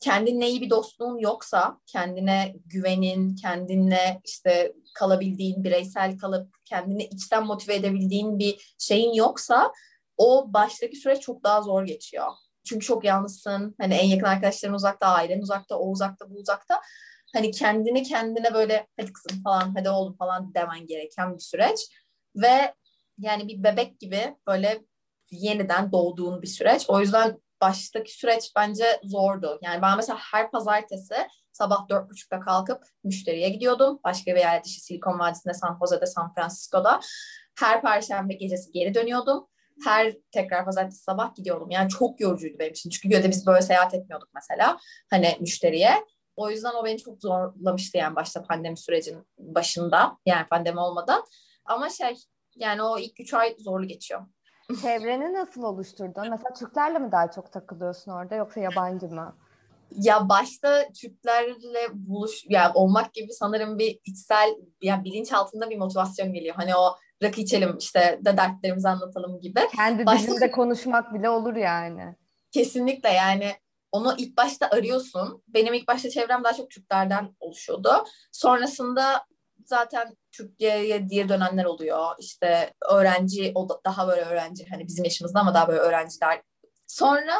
kendinle 0.01 0.49
iyi 0.49 0.61
bir 0.61 0.69
dostluğun 0.69 1.17
yoksa, 1.17 1.79
kendine 1.85 2.55
güvenin, 2.65 3.35
kendinle 3.35 4.21
işte 4.25 4.73
kalabildiğin, 4.95 5.63
bireysel 5.63 6.17
kalıp 6.17 6.55
kendini 6.65 7.03
içten 7.03 7.45
motive 7.45 7.75
edebildiğin 7.75 8.39
bir 8.39 8.75
şeyin 8.79 9.13
yoksa 9.13 9.71
o 10.17 10.53
baştaki 10.53 10.95
süreç 10.95 11.21
çok 11.21 11.43
daha 11.43 11.61
zor 11.61 11.83
geçiyor. 11.83 12.27
Çünkü 12.63 12.85
çok 12.85 13.03
yalnızsın. 13.03 13.75
Hani 13.81 13.93
en 13.93 14.07
yakın 14.07 14.25
arkadaşların 14.25 14.75
uzakta, 14.75 15.07
ailen 15.07 15.41
uzakta, 15.41 15.77
o 15.77 15.89
uzakta, 15.91 16.29
bu 16.29 16.35
uzakta. 16.35 16.81
Hani 17.33 17.51
kendini 17.51 18.03
kendine 18.03 18.53
böyle 18.53 18.87
hadi 18.99 19.13
kızım 19.13 19.43
falan, 19.43 19.73
hadi 19.75 19.89
oğlum 19.89 20.17
falan 20.17 20.53
demen 20.53 20.85
gereken 20.87 21.33
bir 21.33 21.39
süreç. 21.39 21.79
Ve 22.35 22.73
yani 23.17 23.47
bir 23.47 23.63
bebek 23.63 23.99
gibi 23.99 24.35
böyle 24.47 24.85
yeniden 25.31 25.91
doğduğun 25.91 26.41
bir 26.41 26.47
süreç. 26.47 26.85
O 26.87 26.99
yüzden 26.99 27.37
baştaki 27.61 28.17
süreç 28.17 28.51
bence 28.55 28.99
zordu. 29.03 29.59
Yani 29.61 29.81
ben 29.81 29.97
mesela 29.97 30.19
her 30.31 30.51
pazartesi 30.51 31.15
sabah 31.51 31.89
dört 31.89 32.09
buçukta 32.09 32.39
kalkıp 32.39 32.83
müşteriye 33.03 33.49
gidiyordum. 33.49 33.99
Başka 34.03 34.35
bir 34.35 34.39
yerde 34.39 34.63
işte 34.65 34.81
Silikon 34.81 35.19
Vadisi'nde, 35.19 35.53
San 35.53 35.77
Jose'de, 35.79 36.05
San 36.05 36.33
Francisco'da. 36.33 36.99
Her 37.59 37.81
perşembe 37.81 38.33
gecesi 38.33 38.71
geri 38.71 38.93
dönüyordum. 38.93 39.47
Her 39.85 40.13
tekrar 40.31 40.65
pazartesi 40.65 41.03
sabah 41.03 41.35
gidiyordum. 41.35 41.71
Yani 41.71 41.89
çok 41.89 42.21
yorucuydu 42.21 42.59
benim 42.59 42.71
için. 42.71 42.89
Çünkü 42.89 43.09
göde 43.09 43.29
biz 43.29 43.47
böyle 43.47 43.61
seyahat 43.61 43.93
etmiyorduk 43.93 44.29
mesela. 44.35 44.77
Hani 45.09 45.37
müşteriye. 45.39 46.05
O 46.35 46.49
yüzden 46.49 46.73
o 46.73 46.85
beni 46.85 46.97
çok 46.97 47.21
zorlamıştı 47.21 47.97
yani 47.97 48.15
başta 48.15 48.43
pandemi 48.43 48.77
sürecinin 48.77 49.27
başında. 49.37 50.17
Yani 50.25 50.47
pandemi 50.47 50.79
olmadan. 50.79 51.23
Ama 51.65 51.89
şey 51.89 52.15
yani 52.55 52.83
o 52.83 52.99
ilk 52.99 53.19
üç 53.19 53.33
ay 53.33 53.55
zorlu 53.59 53.87
geçiyor. 53.87 54.21
Çevreni 54.75 55.33
nasıl 55.33 55.63
oluşturdun? 55.63 56.29
Mesela 56.29 56.53
Türklerle 56.53 56.99
mi 56.99 57.11
daha 57.11 57.31
çok 57.31 57.51
takılıyorsun 57.51 58.11
orada 58.11 58.35
yoksa 58.35 58.59
yabancı 58.59 59.07
mı? 59.07 59.35
Ya 59.91 60.29
başta 60.29 60.87
Türklerle 61.01 61.87
buluş 61.93 62.45
yani 62.49 62.71
olmak 62.73 63.13
gibi 63.13 63.33
sanırım 63.33 63.79
bir 63.79 63.99
içsel 64.05 64.49
yani 64.81 65.03
bilinç 65.03 65.33
altında 65.33 65.69
bir 65.69 65.77
motivasyon 65.77 66.33
geliyor. 66.33 66.55
Hani 66.55 66.75
o 66.75 66.95
rakı 67.23 67.41
içelim 67.41 67.77
işte 67.77 68.19
de 68.25 68.37
dertlerimizi 68.37 68.89
anlatalım 68.89 69.41
gibi. 69.41 69.59
Kendi 69.75 70.05
başta... 70.05 70.27
dilinde 70.27 70.51
konuşmak 70.51 71.13
bile 71.13 71.29
olur 71.29 71.55
yani. 71.55 72.15
Kesinlikle 72.51 73.09
yani 73.09 73.51
onu 73.91 74.15
ilk 74.17 74.37
başta 74.37 74.67
arıyorsun. 74.69 75.43
Benim 75.47 75.73
ilk 75.73 75.87
başta 75.87 76.09
çevrem 76.09 76.43
daha 76.43 76.53
çok 76.53 76.69
Türklerden 76.69 77.35
oluşuyordu. 77.39 77.89
Sonrasında 78.31 79.25
zaten 79.65 80.15
Türkiye'ye 80.31 80.97
geri 80.97 81.29
dönenler 81.29 81.65
oluyor. 81.65 82.05
İşte 82.19 82.73
öğrenci, 82.91 83.51
o 83.55 83.69
da 83.69 83.81
daha 83.85 84.07
böyle 84.07 84.21
öğrenci 84.21 84.65
hani 84.69 84.87
bizim 84.87 85.03
yaşımızda 85.03 85.39
ama 85.39 85.53
daha 85.53 85.67
böyle 85.67 85.79
öğrenciler. 85.79 86.41
Sonra 86.87 87.33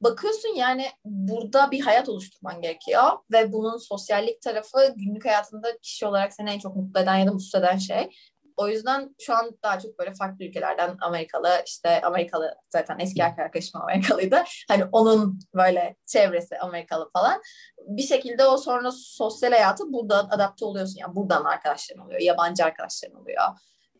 bakıyorsun 0.00 0.54
yani 0.56 0.86
burada 1.04 1.70
bir 1.70 1.80
hayat 1.80 2.08
oluşturman 2.08 2.60
gerekiyor 2.62 3.02
ve 3.32 3.52
bunun 3.52 3.76
sosyallik 3.76 4.42
tarafı 4.42 4.94
günlük 4.96 5.24
hayatında 5.24 5.78
kişi 5.82 6.06
olarak 6.06 6.34
seni 6.34 6.50
en 6.50 6.58
çok 6.58 6.76
mutlu 6.76 7.00
eden 7.00 7.16
ya 7.16 7.26
da 7.26 7.32
mutsuz 7.32 7.54
eden 7.54 7.76
şey. 7.76 8.10
O 8.56 8.68
yüzden 8.68 9.14
şu 9.20 9.34
an 9.34 9.58
daha 9.62 9.78
çok 9.78 9.98
böyle 9.98 10.14
farklı 10.14 10.44
ülkelerden 10.44 10.96
Amerikalı 11.00 11.62
işte 11.66 12.00
Amerikalı 12.00 12.54
zaten 12.70 12.98
eski 12.98 13.24
arkadaşım 13.24 13.82
Amerikalıydı. 13.82 14.44
Hani 14.68 14.84
onun 14.92 15.40
böyle 15.54 15.96
çevresi 16.06 16.58
Amerikalı 16.58 17.10
falan. 17.12 17.42
Bir 17.78 18.02
şekilde 18.02 18.44
o 18.44 18.56
sonra 18.56 18.92
sosyal 18.92 19.52
hayatı 19.52 19.92
burada 19.92 20.18
adapte 20.18 20.64
oluyorsun. 20.64 20.98
Yani 20.98 21.16
buradan 21.16 21.44
arkadaşların 21.44 22.04
oluyor, 22.06 22.20
yabancı 22.20 22.64
arkadaşların 22.64 23.20
oluyor. 23.20 23.42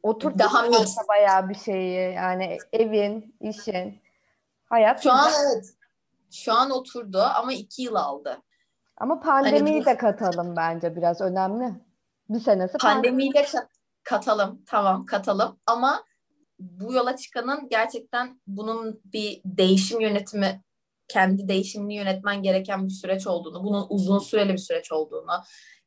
Oturttu 0.02 0.38
daha 0.38 0.62
mix. 0.62 0.96
bayağı 1.08 1.48
bir 1.48 1.54
şeyi 1.54 2.14
yani 2.14 2.58
evin, 2.72 3.36
işin, 3.40 4.02
hayat. 4.64 5.02
Şu 5.02 5.12
an 5.12 5.30
evet. 5.44 5.64
Şu 6.30 6.52
an 6.52 6.70
oturdu 6.70 7.20
ama 7.20 7.52
iki 7.52 7.82
yıl 7.82 7.94
aldı. 7.94 8.42
Ama 8.96 9.20
pandemiyi 9.20 9.84
hani, 9.84 9.86
de 9.86 9.96
katalım 9.96 10.56
bence 10.56 10.96
biraz 10.96 11.20
önemli. 11.20 11.74
Bir 12.28 12.40
senesi 12.40 12.78
pandemiyi 12.78 13.34
de 13.34 13.46
katalım. 14.06 14.62
Tamam 14.66 15.06
katalım 15.06 15.60
ama 15.66 16.04
bu 16.58 16.92
yola 16.92 17.16
çıkanın 17.16 17.68
gerçekten 17.68 18.40
bunun 18.46 19.00
bir 19.04 19.40
değişim 19.44 20.00
yönetimi 20.00 20.62
kendi 21.08 21.48
değişimini 21.48 21.94
yönetmen 21.94 22.42
gereken 22.42 22.86
bir 22.88 22.92
süreç 22.92 23.26
olduğunu, 23.26 23.64
bunun 23.64 23.86
uzun 23.88 24.18
süreli 24.18 24.52
bir 24.52 24.58
süreç 24.58 24.92
olduğunu, 24.92 25.42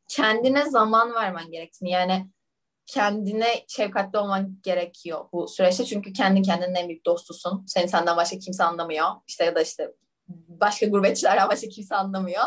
kendine 0.08 0.70
zaman 0.70 1.14
vermen 1.14 1.52
gerektiğini 1.52 1.92
yani 1.92 2.30
kendine 2.86 3.66
şefkatli 3.68 4.20
olman 4.20 4.58
gerekiyor 4.64 5.26
bu 5.34 5.48
süreçte. 5.48 5.86
Çünkü 5.86 6.14
kendi 6.14 6.42
kendinin 6.42 6.76
en 6.76 6.88
büyük 6.88 7.06
dostusun. 7.06 7.66
Seni 7.68 7.90
senden 7.90 8.18
başka 8.18 8.40
kimse 8.40 8.64
anlamıyor. 8.64 9.08
İşte 9.28 9.46
ya 9.46 9.56
da 9.56 9.62
işte 9.62 9.92
başka 10.48 10.86
gurbetçilerden 10.86 11.50
başka 11.50 11.68
kimse 11.68 11.96
anlamıyor. 11.96 12.44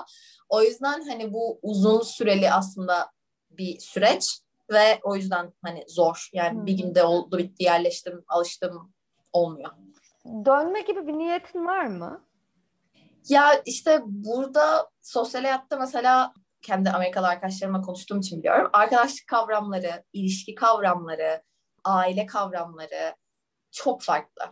O 0.49 0.63
yüzden 0.63 1.09
hani 1.09 1.33
bu 1.33 1.59
uzun 1.63 2.01
süreli 2.01 2.53
aslında 2.53 3.11
bir 3.51 3.79
süreç 3.79 4.43
ve 4.71 5.01
o 5.03 5.17
yüzden 5.17 5.53
hani 5.63 5.85
zor. 5.89 6.29
Yani 6.33 6.59
hmm. 6.59 6.67
bir 6.67 6.73
günde 6.73 7.05
oldu 7.05 7.39
bitti 7.39 7.65
yerleştim 7.65 8.25
alıştım 8.29 8.93
olmuyor. 9.33 9.71
Dönme 10.25 10.81
gibi 10.81 11.07
bir 11.07 11.13
niyetin 11.13 11.67
var 11.67 11.87
mı? 11.87 12.25
Ya 13.29 13.63
işte 13.67 14.01
burada 14.05 14.91
sosyal 15.03 15.43
hayatta 15.43 15.77
mesela 15.77 16.33
kendi 16.63 16.91
Amerikalı 16.91 17.29
arkadaşlarımla 17.29 17.81
konuştuğum 17.81 18.21
için 18.21 18.39
biliyorum. 18.39 18.71
Arkadaşlık 18.73 19.27
kavramları, 19.27 20.05
ilişki 20.13 20.55
kavramları, 20.55 21.43
aile 21.85 22.27
kavramları 22.27 23.15
çok 23.71 24.03
farklı. 24.03 24.43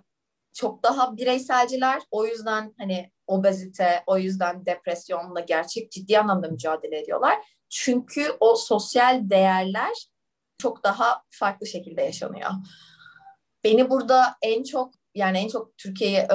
Çok 0.52 0.82
daha 0.82 1.16
bireyselciler. 1.16 2.02
O 2.10 2.26
yüzden 2.26 2.74
hani 2.78 3.10
obezite, 3.26 4.02
o 4.06 4.18
yüzden 4.18 4.66
depresyonla 4.66 5.40
gerçek 5.40 5.92
ciddi 5.92 6.18
anlamda 6.18 6.48
mücadele 6.48 6.98
ediyorlar. 6.98 7.38
Çünkü 7.70 8.36
o 8.40 8.56
sosyal 8.56 9.30
değerler 9.30 9.92
çok 10.58 10.84
daha 10.84 11.22
farklı 11.30 11.66
şekilde 11.66 12.02
yaşanıyor. 12.02 12.50
Beni 13.64 13.90
burada 13.90 14.36
en 14.42 14.64
çok 14.64 14.94
yani 15.14 15.38
en 15.38 15.48
çok 15.48 15.78
Türkiye'yi 15.78 16.26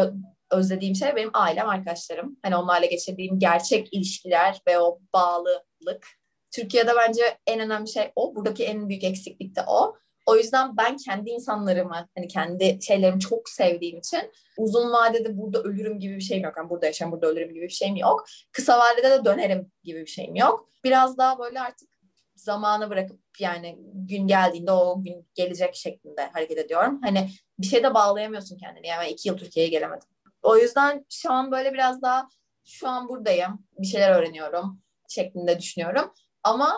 özlediğim 0.51 0.95
şey 0.95 1.15
benim 1.15 1.29
ailem, 1.33 1.69
arkadaşlarım. 1.69 2.37
Hani 2.43 2.55
onlarla 2.55 2.85
geçirdiğim 2.85 3.39
gerçek 3.39 3.93
ilişkiler 3.93 4.61
ve 4.67 4.79
o 4.79 4.99
bağlılık. 5.13 6.07
Türkiye'de 6.51 6.91
bence 6.97 7.37
en 7.47 7.59
önemli 7.59 7.87
şey 7.87 8.11
o. 8.15 8.35
Buradaki 8.35 8.65
en 8.65 8.89
büyük 8.89 9.03
eksiklik 9.03 9.55
de 9.55 9.63
o. 9.67 9.95
O 10.25 10.35
yüzden 10.35 10.77
ben 10.77 10.97
kendi 10.97 11.29
insanlarımı, 11.29 12.07
hani 12.15 12.27
kendi 12.27 12.79
şeylerimi 12.81 13.19
çok 13.19 13.49
sevdiğim 13.49 13.97
için 13.97 14.31
uzun 14.57 14.91
vadede 14.91 15.37
burada 15.37 15.61
ölürüm 15.61 15.99
gibi 15.99 16.15
bir 16.15 16.21
şeyim 16.21 16.43
yok. 16.43 16.53
Yani 16.57 16.69
burada 16.69 16.85
yaşam, 16.85 17.11
burada 17.11 17.27
ölürüm 17.27 17.53
gibi 17.53 17.63
bir 17.63 17.69
şeyim 17.69 17.95
yok. 17.95 18.25
Kısa 18.51 18.79
vadede 18.79 19.11
de 19.11 19.25
dönerim 19.25 19.71
gibi 19.83 20.01
bir 20.01 20.05
şeyim 20.05 20.35
yok. 20.35 20.69
Biraz 20.83 21.17
daha 21.17 21.39
böyle 21.39 21.61
artık 21.61 21.89
zamanı 22.35 22.89
bırakıp 22.89 23.19
yani 23.39 23.77
gün 23.93 24.27
geldiğinde 24.27 24.71
o 24.71 25.03
gün 25.03 25.27
gelecek 25.35 25.75
şeklinde 25.75 26.29
hareket 26.33 26.57
ediyorum. 26.57 26.99
Hani 27.03 27.29
bir 27.59 27.67
şeyde 27.67 27.93
bağlayamıyorsun 27.93 28.57
kendini. 28.57 28.87
Yani 28.87 29.05
ben 29.05 29.13
iki 29.13 29.29
yıl 29.29 29.37
Türkiye'ye 29.37 29.71
gelemedim. 29.71 30.07
O 30.41 30.57
yüzden 30.57 31.05
şu 31.09 31.31
an 31.31 31.51
böyle 31.51 31.73
biraz 31.73 32.01
daha 32.01 32.27
şu 32.65 32.89
an 32.89 33.09
buradayım. 33.09 33.65
Bir 33.79 33.87
şeyler 33.87 34.11
öğreniyorum 34.11 34.81
şeklinde 35.09 35.59
düşünüyorum. 35.59 36.13
Ama 36.43 36.77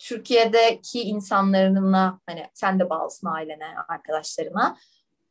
Türkiye'deki 0.00 1.02
insanlarına 1.02 2.20
hani 2.26 2.46
sen 2.54 2.80
de 2.80 2.90
bağlısın 2.90 3.26
ailene, 3.26 3.66
arkadaşlarına. 3.88 4.76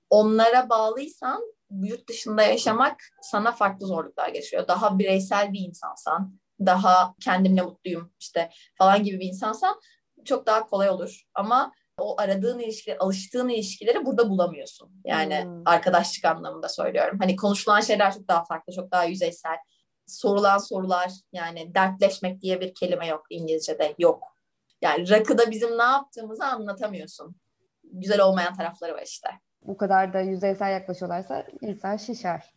Onlara 0.09 0.69
bağlıysan 0.69 1.53
yurt 1.71 2.09
dışında 2.09 2.43
yaşamak 2.43 3.01
sana 3.21 3.51
farklı 3.51 3.87
zorluklar 3.87 4.29
geçiyor. 4.29 4.67
Daha 4.67 4.99
bireysel 4.99 5.53
bir 5.53 5.59
insansan, 5.59 6.39
daha 6.65 7.15
kendimle 7.19 7.61
mutluyum 7.61 8.11
işte 8.19 8.49
falan 8.75 9.03
gibi 9.03 9.19
bir 9.19 9.25
insansan 9.25 9.81
çok 10.25 10.47
daha 10.47 10.67
kolay 10.67 10.89
olur. 10.89 11.21
Ama 11.33 11.71
o 11.97 12.21
aradığın 12.21 12.59
ilişkiler, 12.59 12.97
alıştığın 12.99 13.49
ilişkileri 13.49 14.05
burada 14.05 14.29
bulamıyorsun. 14.29 14.91
Yani 15.05 15.43
hmm. 15.43 15.61
arkadaşlık 15.65 16.25
anlamında 16.25 16.69
söylüyorum. 16.69 17.17
Hani 17.21 17.35
konuşulan 17.35 17.81
şeyler 17.81 18.13
çok 18.13 18.27
daha 18.27 18.43
farklı, 18.43 18.73
çok 18.73 18.91
daha 18.91 19.03
yüzeysel. 19.03 19.57
Sorulan 20.07 20.57
sorular 20.57 21.11
yani 21.33 21.75
dertleşmek 21.75 22.41
diye 22.41 22.61
bir 22.61 22.73
kelime 22.73 23.07
yok 23.07 23.25
İngilizce'de 23.29 23.95
yok. 23.99 24.38
Yani 24.81 25.09
rakıda 25.09 25.51
bizim 25.51 25.77
ne 25.77 25.83
yaptığımızı 25.83 26.45
anlatamıyorsun. 26.45 27.35
Güzel 27.83 28.21
olmayan 28.21 28.53
tarafları 28.53 28.93
var 28.93 29.03
işte. 29.05 29.29
Bu 29.61 29.77
kadar 29.77 30.13
da 30.13 30.19
yüzeysel 30.19 30.71
yaklaşıyorlarsa 30.71 31.45
insan 31.61 31.97
şişer. 31.97 32.53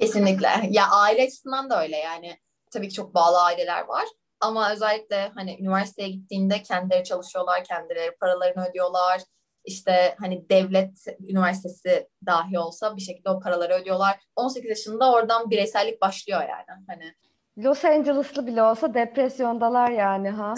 Kesinlikle. 0.00 0.48
ya 0.70 0.90
aile 0.90 1.22
açısından 1.22 1.70
da 1.70 1.82
öyle 1.82 1.96
yani. 1.96 2.38
Tabii 2.70 2.88
ki 2.88 2.94
çok 2.94 3.14
bağlı 3.14 3.42
aileler 3.42 3.84
var. 3.84 4.04
Ama 4.40 4.72
özellikle 4.72 5.30
hani 5.34 5.56
üniversiteye 5.60 6.08
gittiğinde 6.08 6.62
kendileri 6.62 7.04
çalışıyorlar, 7.04 7.64
kendileri 7.64 8.16
paralarını 8.20 8.68
ödüyorlar. 8.68 9.20
İşte 9.64 10.16
hani 10.20 10.48
devlet 10.50 11.04
üniversitesi 11.20 12.08
dahi 12.26 12.58
olsa 12.58 12.96
bir 12.96 13.00
şekilde 13.02 13.30
o 13.30 13.40
paraları 13.40 13.74
ödüyorlar. 13.74 14.20
18 14.36 14.68
yaşında 14.68 15.12
oradan 15.12 15.50
bireysellik 15.50 16.00
başlıyor 16.00 16.40
yani. 16.40 16.84
Hani 16.88 17.14
Los 17.58 17.84
Angeles'lı 17.84 18.46
bile 18.46 18.62
olsa 18.62 18.94
depresyondalar 18.94 19.90
yani 19.90 20.30
ha. 20.30 20.54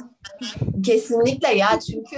Kesinlikle 0.87 1.49
ya 1.49 1.81
çünkü 1.81 2.17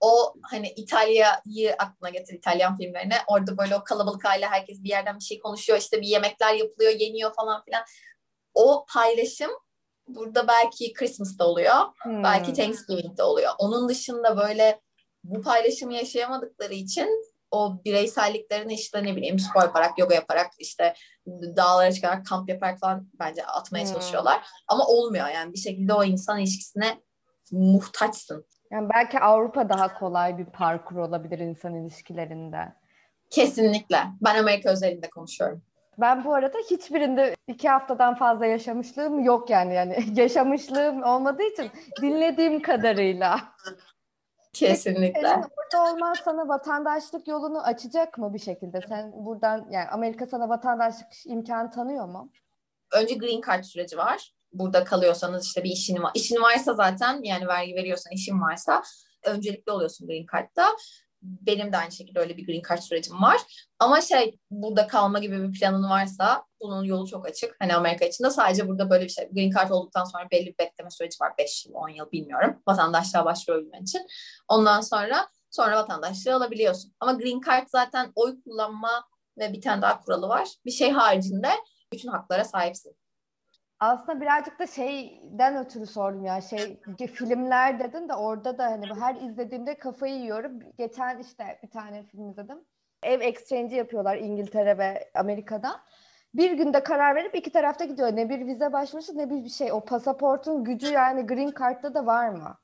o 0.00 0.34
hani 0.42 0.68
İtalya'yı 0.68 1.74
aklına 1.78 2.10
getir 2.10 2.34
İtalyan 2.34 2.76
filmlerine. 2.76 3.14
Orada 3.28 3.58
böyle 3.58 3.76
o 3.76 3.84
kalabalık 3.84 4.24
aile 4.24 4.46
herkes 4.46 4.82
bir 4.82 4.88
yerden 4.88 5.18
bir 5.18 5.24
şey 5.24 5.38
konuşuyor. 5.38 5.78
işte 5.78 6.00
bir 6.00 6.06
yemekler 6.06 6.54
yapılıyor, 6.54 6.92
yeniyor 6.92 7.34
falan 7.34 7.64
filan. 7.64 7.82
O 8.54 8.86
paylaşım 8.94 9.50
burada 10.08 10.48
belki 10.48 10.92
Christmas'ta 10.92 11.44
oluyor. 11.44 11.74
Hmm. 12.02 12.22
Belki 12.22 12.52
Thanksgiving'de 12.52 13.22
oluyor. 13.22 13.52
Onun 13.58 13.88
dışında 13.88 14.36
böyle 14.36 14.80
bu 15.24 15.42
paylaşımı 15.42 15.94
yaşayamadıkları 15.94 16.74
için 16.74 17.24
o 17.50 17.84
bireyselliklerini 17.84 18.74
işte 18.74 19.04
ne 19.04 19.16
bileyim 19.16 19.38
spor 19.38 19.62
yaparak, 19.62 19.98
yoga 19.98 20.14
yaparak 20.14 20.50
işte 20.58 20.94
dağlara 21.26 21.92
çıkarak 21.92 22.26
kamp 22.26 22.48
yaparak 22.48 22.78
falan 22.78 23.08
bence 23.20 23.46
atmaya 23.46 23.84
hmm. 23.84 23.92
çalışıyorlar. 23.92 24.46
Ama 24.68 24.86
olmuyor 24.86 25.28
yani 25.28 25.52
bir 25.52 25.58
şekilde 25.58 25.94
o 25.94 26.04
insan 26.04 26.38
ilişkisine 26.38 27.00
muhtaçsın. 27.52 28.46
Yani 28.70 28.88
belki 28.94 29.20
Avrupa 29.20 29.68
daha 29.68 29.98
kolay 29.98 30.38
bir 30.38 30.44
parkur 30.44 30.96
olabilir 30.96 31.38
insan 31.38 31.74
ilişkilerinde. 31.74 32.72
Kesinlikle. 33.30 33.98
Ben 34.20 34.38
Amerika 34.38 34.70
özelinde 34.70 35.10
konuşuyorum. 35.10 35.62
Ben 35.98 36.24
bu 36.24 36.34
arada 36.34 36.58
hiçbirinde 36.70 37.34
iki 37.48 37.68
haftadan 37.68 38.14
fazla 38.14 38.46
yaşamışlığım 38.46 39.24
yok 39.24 39.50
yani. 39.50 39.74
Yani 39.74 40.04
yaşamışlığım 40.14 41.02
olmadığı 41.02 41.42
için 41.42 41.70
dinlediğim 42.02 42.62
kadarıyla. 42.62 43.40
Kesinlikle. 44.58 45.28
Senin 45.28 45.42
burada 45.42 45.92
olman 45.92 46.14
sana 46.24 46.48
vatandaşlık 46.48 47.28
yolunu 47.28 47.62
açacak 47.62 48.18
mı 48.18 48.34
bir 48.34 48.38
şekilde? 48.38 48.80
Sen 48.88 49.12
buradan 49.12 49.66
yani 49.70 49.88
Amerika 49.88 50.26
sana 50.26 50.48
vatandaşlık 50.48 51.08
imkanı 51.26 51.70
tanıyor 51.70 52.08
mu? 52.08 52.30
Önce 52.92 53.14
green 53.14 53.40
card 53.46 53.64
süreci 53.64 53.96
var. 53.98 54.34
Burada 54.52 54.84
kalıyorsanız 54.84 55.46
işte 55.46 55.64
bir 55.64 55.70
işin 55.70 56.02
var. 56.02 56.10
İşin 56.14 56.42
varsa 56.42 56.74
zaten 56.74 57.20
yani 57.22 57.48
vergi 57.48 57.74
veriyorsan 57.74 58.12
işin 58.12 58.40
varsa 58.40 58.82
öncelikli 59.24 59.70
oluyorsun 59.72 60.06
green 60.06 60.26
card'da. 60.32 60.66
Benim 61.22 61.72
de 61.72 61.76
aynı 61.76 61.92
şekilde 61.92 62.20
öyle 62.20 62.36
bir 62.36 62.46
green 62.46 62.62
card 62.68 62.78
sürecim 62.78 63.22
var. 63.22 63.40
Ama 63.78 64.00
şey 64.00 64.38
burada 64.50 64.86
kalma 64.86 65.18
gibi 65.18 65.48
bir 65.48 65.58
planın 65.58 65.90
varsa 65.90 66.44
bunun 66.60 66.84
yolu 66.84 67.06
çok 67.06 67.26
açık. 67.26 67.56
Hani 67.58 67.74
Amerika 67.74 68.04
için 68.04 68.24
de 68.24 68.30
sadece 68.30 68.68
burada 68.68 68.90
böyle 68.90 69.04
bir 69.04 69.10
şey. 69.10 69.28
Green 69.32 69.50
card 69.50 69.70
olduktan 69.70 70.04
sonra 70.04 70.30
belli 70.30 70.46
bir 70.46 70.58
bekleme 70.58 70.90
süreci 70.90 71.16
var. 71.20 71.32
5 71.38 71.66
yıl, 71.66 71.74
10 71.74 71.88
yıl 71.88 72.10
bilmiyorum. 72.12 72.62
Vatandaşlığa 72.68 73.24
başvurabilmen 73.24 73.82
için. 73.82 74.06
Ondan 74.48 74.80
sonra 74.80 75.28
sonra 75.50 75.76
vatandaşlığı 75.76 76.34
alabiliyorsun. 76.34 76.92
Ama 77.00 77.12
green 77.12 77.40
card 77.46 77.68
zaten 77.68 78.12
oy 78.14 78.42
kullanma 78.44 79.04
ve 79.38 79.52
bir 79.52 79.60
tane 79.60 79.82
daha 79.82 80.00
kuralı 80.00 80.28
var. 80.28 80.48
Bir 80.66 80.70
şey 80.70 80.90
haricinde 80.90 81.50
bütün 81.92 82.08
haklara 82.08 82.44
sahipsin. 82.44 82.97
Aslında 83.80 84.20
birazcık 84.20 84.58
da 84.58 84.66
şeyden 84.66 85.56
ötürü 85.56 85.86
sordum 85.86 86.24
ya 86.24 86.40
şey 86.40 86.80
filmler 87.14 87.78
dedin 87.78 88.08
de 88.08 88.14
orada 88.14 88.58
da 88.58 88.64
hani 88.64 88.86
her 89.00 89.14
izlediğimde 89.14 89.78
kafayı 89.78 90.14
yiyorum. 90.14 90.60
Geçen 90.78 91.18
işte 91.18 91.58
bir 91.62 91.70
tane 91.70 92.02
film 92.02 92.30
izledim. 92.30 92.58
Ev 93.02 93.20
exchange 93.20 93.76
yapıyorlar 93.76 94.16
İngiltere 94.16 94.78
ve 94.78 95.10
Amerika'da. 95.14 95.80
Bir 96.34 96.52
günde 96.52 96.82
karar 96.82 97.14
verip 97.14 97.34
iki 97.34 97.52
tarafta 97.52 97.84
gidiyor. 97.84 98.16
Ne 98.16 98.28
bir 98.28 98.46
vize 98.46 98.72
başvurusu 98.72 99.16
ne 99.16 99.30
bir 99.30 99.48
şey. 99.48 99.72
O 99.72 99.84
pasaportun 99.84 100.64
gücü 100.64 100.92
yani 100.92 101.26
green 101.26 101.52
card'da 101.58 101.94
da 101.94 102.06
var 102.06 102.28
mı? 102.28 102.58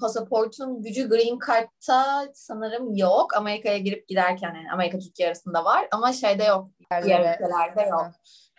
Pasaportun 0.00 0.82
gücü 0.82 1.08
green 1.08 1.38
card'ta 1.46 2.28
sanırım 2.34 2.94
yok. 2.96 3.36
Amerika'ya 3.36 3.78
girip 3.78 4.08
giderken 4.08 4.54
yani 4.54 4.72
Amerika 4.72 4.98
Türkiye 4.98 5.28
arasında 5.28 5.64
var 5.64 5.88
ama 5.92 6.12
şeyde 6.12 6.44
yok. 6.44 6.70
Diğer 7.04 7.20
ülkelerde 7.20 7.82
yok 7.82 8.10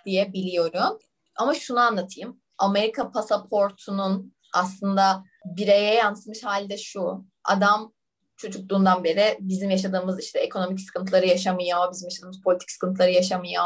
diye 0.05 0.33
biliyorum. 0.33 0.99
Ama 1.35 1.53
şunu 1.53 1.79
anlatayım. 1.79 2.41
Amerika 2.57 3.11
pasaportunun 3.11 4.35
aslında 4.53 5.23
bireye 5.45 5.93
yansımış 5.93 6.43
hali 6.43 6.69
de 6.69 6.77
şu. 6.77 7.25
Adam 7.43 7.93
çocukluğundan 8.37 9.03
beri 9.03 9.37
bizim 9.39 9.69
yaşadığımız 9.69 10.19
işte 10.23 10.39
ekonomik 10.39 10.81
sıkıntıları 10.81 11.25
yaşamıyor, 11.25 11.91
bizim 11.91 12.09
yaşadığımız 12.09 12.41
politik 12.41 12.71
sıkıntıları 12.71 13.11
yaşamıyor. 13.11 13.63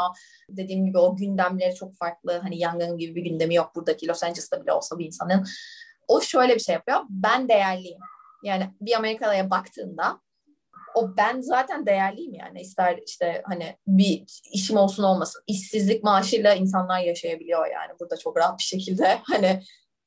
Dediğim 0.48 0.86
gibi 0.86 0.98
o 0.98 1.16
gündemleri 1.16 1.74
çok 1.74 1.96
farklı. 1.96 2.38
Hani 2.42 2.58
yangın 2.58 2.98
gibi 2.98 3.14
bir 3.14 3.22
gündemi 3.22 3.54
yok 3.54 3.72
buradaki 3.76 4.08
Los 4.08 4.22
Angeles'ta 4.22 4.62
bile 4.62 4.72
olsa 4.72 4.98
bir 4.98 5.06
insanın. 5.06 5.46
O 6.08 6.20
şöyle 6.20 6.54
bir 6.54 6.60
şey 6.60 6.72
yapıyor. 6.72 7.00
Ben 7.08 7.48
değerliyim. 7.48 8.00
Yani 8.42 8.74
bir 8.80 8.96
Amerikalı'ya 8.96 9.50
baktığında 9.50 10.20
o 10.94 11.16
ben 11.16 11.40
zaten 11.40 11.86
değerliyim 11.86 12.34
yani 12.34 12.60
ister 12.60 12.98
işte 13.06 13.42
hani 13.44 13.76
bir 13.86 14.24
işim 14.52 14.76
olsun 14.76 15.02
olmasın 15.02 15.42
işsizlik 15.46 16.04
maaşıyla 16.04 16.54
insanlar 16.54 17.00
yaşayabiliyor 17.00 17.66
yani 17.66 17.92
burada 18.00 18.16
çok 18.16 18.36
rahat 18.36 18.58
bir 18.58 18.64
şekilde 18.64 19.18
hani 19.26 19.62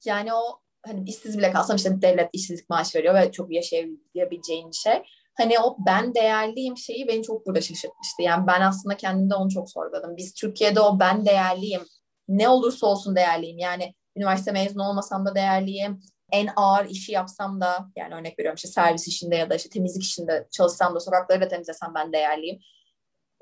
yani 0.06 0.34
o 0.34 0.60
hani 0.86 1.10
işsiz 1.10 1.38
bile 1.38 1.52
kalsam 1.52 1.76
işte 1.76 2.02
devlet 2.02 2.30
işsizlik 2.34 2.70
maaşı 2.70 2.98
veriyor 2.98 3.16
ve 3.16 3.32
çok 3.32 3.54
yaşayabileceğin 3.54 4.72
şey. 4.72 5.04
Hani 5.38 5.60
o 5.60 5.78
ben 5.86 6.16
değerliyim 6.16 6.78
şeyi 6.78 7.08
beni 7.08 7.24
çok 7.24 7.46
burada 7.46 7.62
şaşırtmıştı. 7.62 8.22
Yani 8.22 8.48
ben 8.48 8.62
aslında 8.62 8.98
kendimde 8.98 9.36
onu 9.36 9.50
çok 9.50 9.72
sorguladım. 9.72 10.18
Biz 10.18 10.34
Türkiye'de 10.34 10.80
o 10.82 11.00
ben 11.00 11.26
değerliyim. 11.26 11.82
Ne 12.28 12.50
olursa 12.50 12.88
olsun 12.88 13.16
değerliyim. 13.16 13.58
Yani 13.58 13.94
üniversite 14.16 14.52
mezunu 14.52 14.84
olmasam 14.84 15.26
da 15.26 15.36
değerliyim 15.36 16.00
en 16.34 16.50
ağır 16.56 16.86
işi 16.86 17.12
yapsam 17.12 17.62
da 17.62 17.88
yani 17.96 18.16
örnek 18.16 18.40
veriyorum 18.40 18.56
işte 18.56 18.68
servis 18.68 19.08
işinde 19.08 19.36
ya 19.36 19.50
da 19.50 19.56
işte 19.56 19.70
temizlik 19.70 20.04
işinde 20.04 20.48
çalışsam 20.52 20.96
da 20.96 21.00
sokakları 21.00 21.42
da 21.42 21.48
temizlesem 21.48 21.94
ben 21.96 22.14
değerliyim 22.14 22.60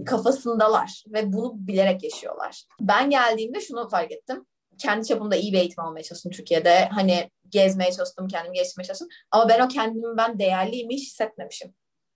kafasındalar 0.05 1.03
ve 1.07 1.33
bunu 1.33 1.53
bilerek 1.67 2.03
yaşıyorlar. 2.03 2.63
Ben 2.81 3.09
geldiğimde 3.09 3.61
şunu 3.61 3.89
fark 3.89 4.11
ettim. 4.11 4.45
Kendi 4.77 5.07
çapımda 5.07 5.35
iyi 5.35 5.53
bir 5.53 5.57
eğitim 5.57 5.83
almaya 5.83 6.03
çalıştım 6.03 6.31
Türkiye'de. 6.31 6.85
Hani 6.85 7.29
gezmeye 7.49 7.91
çalıştım, 7.91 8.27
kendimi 8.27 8.55
geliştirmeye 8.55 8.85
çalıştım. 8.87 9.07
Ama 9.31 9.49
ben 9.49 9.59
o 9.59 9.67
kendimi 9.67 10.17
ben 10.17 10.39
değerliyim 10.39 10.89
hiç 10.89 11.05
hissetmemişim. 11.05 11.73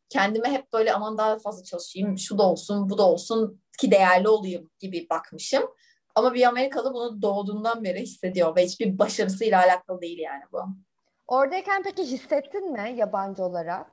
Kendime 0.10 0.52
hep 0.52 0.74
böyle 0.74 0.94
aman 0.94 1.18
daha 1.18 1.40
fazla 1.40 1.64
çalışayım, 1.64 2.18
şu 2.18 2.38
da 2.38 2.44
olsun, 2.44 2.90
bu 2.90 2.98
da 2.98 3.08
olsun 3.08 3.62
ki 3.80 3.92
değerli 3.92 4.30
olayım 4.30 4.72
gibi 4.80 5.08
bakmışım. 5.10 5.64
Ama 6.16 6.34
bir 6.34 6.44
Amerikalı 6.44 6.94
bunu 6.94 7.22
doğduğundan 7.22 7.84
beri 7.84 8.02
hissediyor 8.02 8.56
ve 8.56 8.66
hiçbir 8.66 9.00
başarısıyla 9.00 9.64
alakalı 9.64 10.02
değil 10.02 10.20
yani 10.20 10.44
bu. 10.52 10.62
Oradayken 11.28 11.84
peki 11.84 12.04
hissettin 12.04 12.72
mi 12.72 12.94
yabancı 12.96 13.44
olarak? 13.44 13.92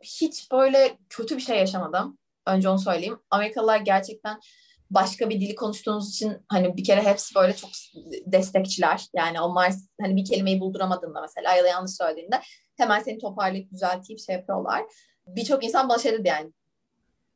Hiç 0.00 0.52
böyle 0.52 0.98
kötü 1.08 1.36
bir 1.36 1.42
şey 1.42 1.58
yaşamadım. 1.58 2.18
Önce 2.46 2.68
onu 2.68 2.78
söyleyeyim. 2.78 3.18
Amerikalılar 3.30 3.78
gerçekten 3.78 4.40
başka 4.90 5.30
bir 5.30 5.40
dili 5.40 5.54
konuştuğunuz 5.54 6.10
için 6.10 6.36
hani 6.48 6.76
bir 6.76 6.84
kere 6.84 7.02
hepsi 7.02 7.34
böyle 7.34 7.56
çok 7.56 7.70
destekçiler. 8.26 9.06
Yani 9.14 9.40
onlar 9.40 9.72
hani 10.00 10.16
bir 10.16 10.24
kelimeyi 10.24 10.60
bulduramadığında 10.60 11.20
mesela 11.20 11.54
ya 11.54 11.64
da 11.64 11.68
yanlış 11.68 11.92
söylediğinde 11.92 12.40
hemen 12.76 13.00
seni 13.00 13.18
toparlayıp 13.18 13.70
düzeltip 13.70 14.18
şey 14.20 14.34
yapıyorlar. 14.34 14.82
Birçok 15.26 15.64
insan 15.64 15.88
bana 15.88 15.98
şey 15.98 16.12
dedi 16.12 16.28
yani 16.28 16.52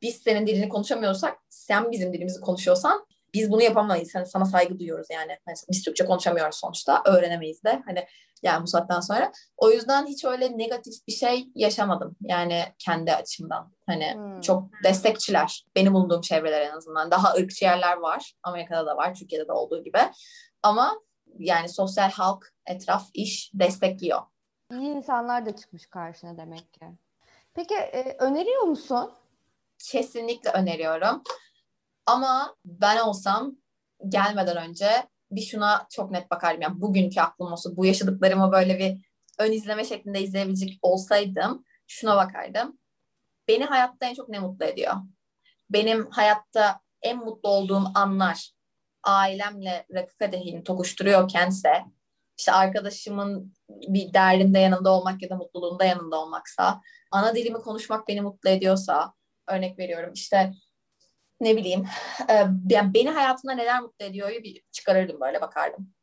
biz 0.01 0.15
senin 0.15 0.47
dilini 0.47 0.69
konuşamıyorsak 0.69 1.37
sen 1.49 1.91
bizim 1.91 2.13
dilimizi 2.13 2.41
konuşuyorsan 2.41 3.05
biz 3.33 3.51
bunu 3.51 3.61
yapamayız. 3.61 4.15
Hani 4.15 4.25
sana 4.25 4.45
saygı 4.45 4.79
duyuyoruz 4.79 5.07
yani. 5.11 5.37
Hani 5.45 5.55
biz 5.71 5.83
Türkçe 5.83 6.05
konuşamıyoruz 6.05 6.55
sonuçta. 6.55 7.01
Öğrenemeyiz 7.05 7.63
de. 7.63 7.81
Hani 7.85 8.05
yani 8.43 8.63
bu 8.63 8.67
saatten 8.67 8.99
sonra. 8.99 9.31
O 9.57 9.71
yüzden 9.71 10.05
hiç 10.05 10.25
öyle 10.25 10.57
negatif 10.57 10.93
bir 11.07 11.13
şey 11.13 11.47
yaşamadım. 11.55 12.15
Yani 12.21 12.63
kendi 12.79 13.13
açımdan. 13.13 13.73
Hani 13.87 14.13
hmm. 14.13 14.41
çok 14.41 14.69
destekçiler. 14.83 15.65
Benim 15.75 15.93
bulunduğum 15.93 16.21
çevreler 16.21 16.61
en 16.61 16.71
azından. 16.71 17.11
Daha 17.11 17.33
ırkçı 17.33 17.65
yerler 17.65 17.97
var. 17.97 18.33
Amerika'da 18.43 18.85
da 18.85 18.97
var. 18.97 19.15
Türkiye'de 19.15 19.47
de 19.47 19.51
olduğu 19.51 19.83
gibi. 19.83 19.99
Ama 20.63 21.01
yani 21.39 21.69
sosyal 21.69 22.11
halk, 22.11 22.53
etraf, 22.65 23.09
iş 23.13 23.51
destekliyor. 23.53 24.21
İyi 24.71 24.89
insanlar 24.89 25.45
da 25.45 25.55
çıkmış 25.55 25.85
karşına 25.85 26.37
demek 26.37 26.73
ki. 26.73 26.85
Peki 27.53 27.75
e, 27.75 28.15
öneriyor 28.19 28.61
musun? 28.61 29.11
Kesinlikle 29.79 30.49
öneriyorum. 30.49 31.23
Ama 32.05 32.55
ben 32.65 32.97
olsam 32.97 33.55
gelmeden 34.09 34.57
önce 34.57 35.07
bir 35.31 35.41
şuna 35.41 35.87
çok 35.91 36.11
net 36.11 36.31
bakardım. 36.31 36.61
Yani 36.61 36.81
bugünkü 36.81 37.21
aklım 37.21 37.51
olsa 37.51 37.75
bu 37.75 37.85
yaşadıklarımı 37.85 38.51
böyle 38.51 38.79
bir 38.79 39.05
ön 39.39 39.51
izleme 39.51 39.85
şeklinde 39.85 40.21
izleyebilecek 40.21 40.79
olsaydım 40.81 41.65
şuna 41.87 42.15
bakardım. 42.15 42.79
Beni 43.47 43.65
hayatta 43.65 44.05
en 44.05 44.13
çok 44.13 44.29
ne 44.29 44.39
mutlu 44.39 44.65
ediyor? 44.65 44.93
Benim 45.69 46.09
hayatta 46.11 46.79
en 47.01 47.17
mutlu 47.17 47.49
olduğum 47.49 47.83
anlar 47.95 48.51
ailemle 49.03 49.85
rakı 49.93 50.17
kadehini 50.17 50.63
tokuşturuyorkense 50.63 51.83
işte 52.37 52.51
arkadaşımın 52.51 53.53
bir 53.69 54.13
derdinde 54.13 54.59
yanında 54.59 54.91
olmak 54.91 55.21
ya 55.21 55.29
da 55.29 55.35
mutluluğunda 55.35 55.85
yanında 55.85 56.21
olmaksa 56.21 56.81
ana 57.11 57.35
dilimi 57.35 57.57
konuşmak 57.57 58.07
beni 58.07 58.21
mutlu 58.21 58.49
ediyorsa 58.49 59.13
örnek 59.47 59.79
veriyorum 59.79 60.13
işte 60.13 60.53
ne 61.43 61.57
bileyim 61.57 61.87
e, 62.29 62.33
yani 62.69 62.93
beni 62.93 63.09
hayatımda 63.09 63.53
neler 63.53 63.81
mutlu 63.81 64.05
ediyor 64.05 64.29
bir 64.29 64.61
çıkarırdım 64.71 65.21
böyle 65.21 65.41
bakardım. 65.41 65.93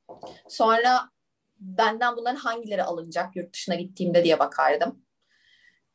Sonra 0.49 1.11
benden 1.59 2.17
bunların 2.17 2.37
hangileri 2.37 2.85
alınacak 2.85 3.37
yurt 3.37 3.55
dışına 3.55 3.75
gittiğimde 3.75 4.25
diye 4.25 4.39
bakardım. 4.39 5.03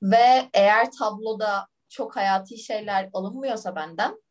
Ve 0.01 0.49
eğer 0.53 0.91
tabloda 0.91 1.67
çok 1.89 2.15
hayati 2.15 2.57
şeyler 2.57 3.09
alınmıyorsa 3.13 3.75
benden 3.75 4.21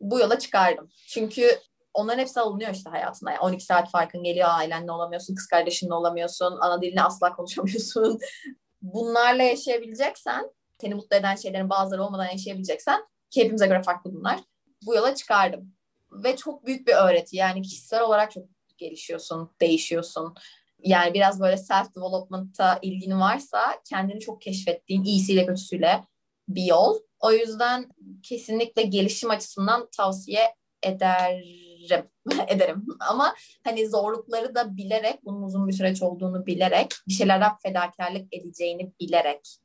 bu 0.00 0.18
yola 0.18 0.38
çıkardım. 0.38 0.88
Çünkü 1.08 1.58
onların 1.94 2.18
hepsi 2.18 2.40
alınıyor 2.40 2.74
işte 2.74 2.90
hayatına. 2.90 3.30
Yani 3.30 3.40
12 3.40 3.64
saat 3.64 3.90
farkın 3.90 4.22
geliyor, 4.22 4.48
ailenle 4.50 4.92
olamıyorsun, 4.92 5.34
kız 5.34 5.46
kardeşinle 5.46 5.94
olamıyorsun, 5.94 6.58
ana 6.60 6.82
dilini 6.82 7.02
asla 7.02 7.32
konuşamıyorsun. 7.36 8.18
Bunlarla 8.82 9.42
yaşayabileceksen, 9.42 10.50
seni 10.80 10.94
mutlu 10.94 11.16
eden 11.16 11.36
şeylerin 11.36 11.70
bazıları 11.70 12.04
olmadan 12.04 12.28
yaşayabileceksen 12.28 13.00
ki 13.30 13.40
hepimize 13.40 13.66
göre 13.66 13.82
farklı 13.82 14.14
bunlar 14.14 14.40
bu 14.86 14.94
yola 14.94 15.14
çıkardım. 15.14 15.72
Ve 16.12 16.36
çok 16.36 16.66
büyük 16.66 16.88
bir 16.88 16.94
öğreti. 16.94 17.36
Yani 17.36 17.62
kişisel 17.62 18.02
olarak 18.02 18.30
çok 18.30 18.44
gelişiyorsun, 18.78 19.50
değişiyorsun. 19.60 20.34
Yani 20.82 21.14
biraz 21.14 21.40
böyle 21.40 21.56
self 21.56 21.94
development'a 21.96 22.78
ilgin 22.82 23.20
varsa 23.20 23.60
kendini 23.88 24.20
çok 24.20 24.42
keşfettiğin 24.42 25.04
iyisiyle 25.04 25.46
kötüsüyle 25.46 26.04
bir 26.48 26.64
yol. 26.64 26.98
O 27.20 27.32
yüzden 27.32 27.90
kesinlikle 28.22 28.82
gelişim 28.82 29.30
açısından 29.30 29.88
tavsiye 29.96 30.54
ederim. 30.82 32.10
ederim. 32.48 32.86
Ama 33.00 33.34
hani 33.64 33.88
zorlukları 33.88 34.54
da 34.54 34.76
bilerek, 34.76 35.24
bunun 35.24 35.42
uzun 35.42 35.68
bir 35.68 35.72
süreç 35.72 36.02
olduğunu 36.02 36.46
bilerek, 36.46 36.94
bir 37.08 37.12
şeylerden 37.12 37.56
fedakarlık 37.62 38.34
edeceğini 38.34 38.92
bilerek 39.00 39.56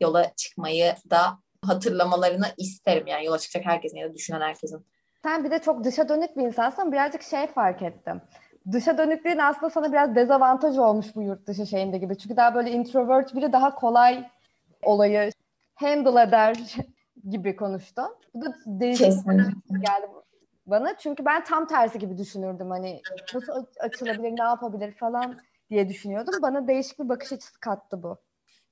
yola 0.00 0.32
çıkmayı 0.36 0.94
da 1.10 1.38
hatırlamalarını 1.66 2.46
isterim. 2.58 3.06
Yani 3.06 3.24
yola 3.24 3.38
çıkacak 3.38 3.66
herkesin 3.66 3.96
ya 3.96 4.10
da 4.10 4.14
düşünen 4.14 4.40
herkesin. 4.40 4.86
Sen 5.22 5.44
bir 5.44 5.50
de 5.50 5.58
çok 5.58 5.84
dışa 5.84 6.08
dönük 6.08 6.36
bir 6.36 6.42
insansın. 6.42 6.92
Birazcık 6.92 7.22
şey 7.22 7.46
fark 7.46 7.82
ettim. 7.82 8.20
Dışa 8.72 8.98
dönüklüğün 8.98 9.38
aslında 9.38 9.70
sana 9.70 9.92
biraz 9.92 10.14
dezavantaj 10.14 10.78
olmuş 10.78 11.06
bu 11.14 11.22
yurt 11.22 11.46
dışı 11.46 11.66
şeyinde 11.66 11.98
gibi. 11.98 12.18
Çünkü 12.18 12.36
daha 12.36 12.54
böyle 12.54 12.70
introvert 12.70 13.34
biri 13.34 13.52
daha 13.52 13.74
kolay 13.74 14.28
olayı 14.82 15.30
handle 15.74 16.22
eder 16.22 16.56
gibi 17.30 17.56
konuştu. 17.56 18.02
Bu 18.34 18.44
da 18.44 18.54
değişik 18.66 19.06
geldi 19.68 20.06
bana. 20.66 20.96
Çünkü 20.98 21.24
ben 21.24 21.44
tam 21.44 21.66
tersi 21.66 21.98
gibi 21.98 22.18
düşünürdüm. 22.18 22.70
Hani 22.70 23.02
nasıl 23.34 23.64
açılabilir, 23.80 24.30
ne 24.38 24.42
yapabilir 24.42 24.94
falan 24.94 25.38
diye 25.70 25.88
düşünüyordum. 25.88 26.34
Bana 26.42 26.68
değişik 26.68 26.98
bir 26.98 27.08
bakış 27.08 27.32
açısı 27.32 27.60
kattı 27.60 28.02
bu. 28.02 28.18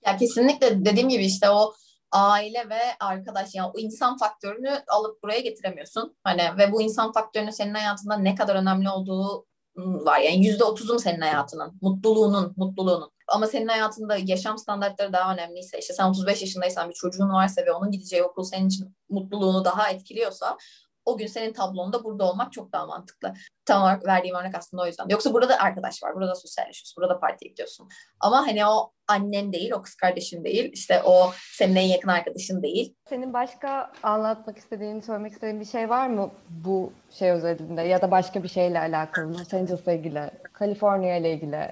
Ya 0.06 0.16
kesinlikle 0.16 0.84
dediğim 0.84 1.08
gibi 1.08 1.24
işte 1.24 1.50
o 1.50 1.74
aile 2.12 2.68
ve 2.68 2.80
arkadaş 3.00 3.54
yani 3.54 3.70
o 3.74 3.78
insan 3.78 4.16
faktörünü 4.16 4.82
alıp 4.88 5.22
buraya 5.22 5.40
getiremiyorsun. 5.40 6.16
Hani 6.24 6.42
ve 6.58 6.72
bu 6.72 6.82
insan 6.82 7.12
faktörünün 7.12 7.50
senin 7.50 7.74
hayatında 7.74 8.16
ne 8.16 8.34
kadar 8.34 8.54
önemli 8.56 8.90
olduğu 8.90 9.46
var. 9.76 10.18
Yani 10.18 10.46
yüzde 10.46 10.64
otuzun 10.64 10.96
senin 10.96 11.20
hayatının, 11.20 11.78
mutluluğunun, 11.80 12.54
mutluluğunun. 12.56 13.10
Ama 13.28 13.46
senin 13.46 13.68
hayatında 13.68 14.16
yaşam 14.16 14.58
standartları 14.58 15.12
daha 15.12 15.34
önemliyse, 15.34 15.78
işte 15.78 15.94
sen 15.94 16.04
35 16.10 16.42
yaşındaysan 16.42 16.88
bir 16.88 16.94
çocuğun 16.94 17.32
varsa 17.32 17.66
ve 17.66 17.72
onun 17.72 17.90
gideceği 17.90 18.22
okul 18.22 18.44
senin 18.44 18.68
için 18.68 18.96
mutluluğunu 19.08 19.64
daha 19.64 19.90
etkiliyorsa 19.90 20.58
o 21.04 21.16
gün 21.16 21.26
senin 21.26 21.52
tablonda 21.52 22.04
burada 22.04 22.30
olmak 22.30 22.52
çok 22.52 22.72
daha 22.72 22.86
mantıklı. 22.86 23.34
Tam 23.64 23.82
olarak 23.82 24.06
verdiğim 24.06 24.36
örnek 24.36 24.54
aslında 24.54 24.82
o 24.82 24.86
yüzden. 24.86 25.08
Yoksa 25.08 25.32
burada 25.32 25.48
da 25.48 25.58
arkadaş 25.58 26.02
var, 26.02 26.14
burada 26.14 26.34
sosyalleşiyorsun, 26.34 27.02
burada 27.02 27.20
partiye 27.20 27.50
gidiyorsun. 27.50 27.88
Ama 28.20 28.46
hani 28.46 28.66
o 28.66 28.92
annen 29.08 29.52
değil, 29.52 29.72
o 29.72 29.82
kız 29.82 29.94
kardeşin 29.94 30.44
değil, 30.44 30.70
işte 30.72 31.02
o 31.04 31.32
senin 31.52 31.76
en 31.76 31.86
yakın 31.86 32.08
arkadaşın 32.08 32.62
değil. 32.62 32.94
Senin 33.08 33.32
başka 33.32 33.92
anlatmak 34.02 34.58
istediğin, 34.58 35.00
söylemek 35.00 35.32
istediğin 35.32 35.60
bir 35.60 35.64
şey 35.64 35.90
var 35.90 36.06
mı 36.06 36.30
bu 36.48 36.92
şey 37.10 37.30
özelinde 37.30 37.82
ya 37.82 38.02
da 38.02 38.10
başka 38.10 38.42
bir 38.42 38.48
şeyle 38.48 38.78
alakalı, 38.78 39.38
Los 39.38 39.54
Angeles'la 39.54 39.92
ilgili, 39.92 40.30
Kaliforniya 40.52 41.16
ile 41.16 41.32
ilgili? 41.32 41.70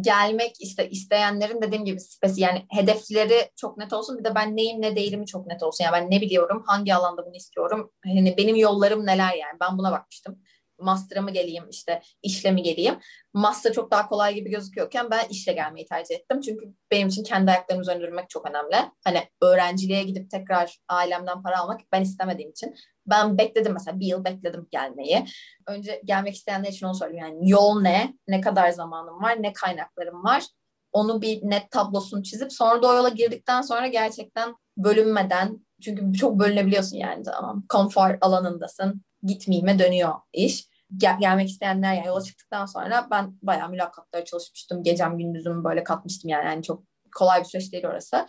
Gelmek 0.00 0.52
işte 0.60 0.90
isteyenlerin 0.90 1.62
dediğim 1.62 1.84
gibi 1.84 2.00
spesi 2.00 2.40
yani 2.40 2.66
hedefleri 2.70 3.50
çok 3.56 3.78
net 3.78 3.92
olsun. 3.92 4.18
Bir 4.18 4.24
de 4.24 4.34
ben 4.34 4.56
neyim 4.56 4.82
ne 4.82 4.96
değilimi 4.96 5.26
çok 5.26 5.46
net 5.46 5.62
olsun. 5.62 5.84
Yani 5.84 5.92
ben 5.92 6.10
ne 6.10 6.20
biliyorum 6.20 6.62
hangi 6.66 6.94
alanda 6.94 7.26
bunu 7.26 7.36
istiyorum? 7.36 7.92
Hani 8.04 8.34
benim 8.36 8.56
yollarım 8.56 9.06
neler 9.06 9.34
yani? 9.34 9.58
Ben 9.60 9.78
buna 9.78 9.92
bakmıştım 9.92 10.38
master'a 10.78 11.22
mı 11.22 11.30
geleyim 11.30 11.64
işte 11.70 12.02
işle 12.22 12.50
mi 12.50 12.62
geleyim. 12.62 12.98
Master 13.34 13.72
çok 13.72 13.90
daha 13.90 14.08
kolay 14.08 14.34
gibi 14.34 14.50
gözüküyorken 14.50 15.10
ben 15.10 15.28
işle 15.28 15.52
gelmeyi 15.52 15.86
tercih 15.86 16.14
ettim. 16.14 16.40
Çünkü 16.40 16.74
benim 16.90 17.08
için 17.08 17.22
kendi 17.24 17.50
ayaklarım 17.50 17.82
üzerinde 17.82 18.06
durmak 18.06 18.30
çok 18.30 18.50
önemli. 18.50 18.76
Hani 19.04 19.22
öğrenciliğe 19.42 20.02
gidip 20.02 20.30
tekrar 20.30 20.78
ailemden 20.88 21.42
para 21.42 21.58
almak 21.58 21.80
ben 21.92 22.02
istemediğim 22.02 22.50
için. 22.50 22.74
Ben 23.06 23.38
bekledim 23.38 23.72
mesela 23.72 24.00
bir 24.00 24.06
yıl 24.06 24.24
bekledim 24.24 24.68
gelmeyi. 24.70 25.24
Önce 25.66 26.02
gelmek 26.04 26.34
isteyenler 26.34 26.68
için 26.68 26.86
onu 26.86 26.94
söyleyeyim. 26.94 27.24
Yani 27.24 27.50
yol 27.50 27.80
ne? 27.80 28.14
Ne 28.28 28.40
kadar 28.40 28.70
zamanım 28.70 29.22
var? 29.22 29.42
Ne 29.42 29.52
kaynaklarım 29.52 30.24
var? 30.24 30.44
Onu 30.92 31.22
bir 31.22 31.40
net 31.42 31.70
tablosunu 31.70 32.22
çizip 32.22 32.52
sonra 32.52 32.82
da 32.82 32.88
o 32.88 32.94
yola 32.94 33.08
girdikten 33.08 33.62
sonra 33.62 33.86
gerçekten 33.86 34.54
bölünmeden 34.76 35.66
çünkü 35.82 36.12
çok 36.12 36.38
bölünebiliyorsun 36.38 36.96
yani 36.96 37.22
tamam. 37.22 37.64
Konfor 37.68 38.18
alanındasın 38.20 39.02
gitmeyime 39.22 39.78
dönüyor 39.78 40.14
iş. 40.32 40.67
Gel, 40.96 41.18
gelmek 41.20 41.48
isteyenler 41.48 41.94
yani 41.94 42.06
yola 42.06 42.22
çıktıktan 42.22 42.66
sonra 42.66 43.08
ben 43.10 43.38
bayağı 43.42 43.68
mülakatlara 43.68 44.24
çalışmıştım. 44.24 44.82
Gecem 44.82 45.18
gündüzüm 45.18 45.64
böyle 45.64 45.84
katmıştım 45.84 46.30
yani. 46.30 46.46
yani 46.46 46.62
çok 46.62 46.82
kolay 47.16 47.40
bir 47.40 47.44
süreç 47.44 47.72
değil 47.72 47.86
orası. 47.86 48.26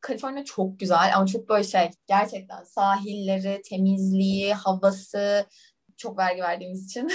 Kaliforniya 0.00 0.44
çok 0.44 0.80
güzel 0.80 1.16
ama 1.16 1.26
çok 1.26 1.48
böyle 1.48 1.64
şey 1.64 1.90
gerçekten 2.06 2.64
sahilleri, 2.64 3.62
temizliği, 3.62 4.54
havası 4.54 5.46
çok 5.96 6.18
vergi 6.18 6.42
verdiğimiz 6.42 6.86
için 6.86 7.08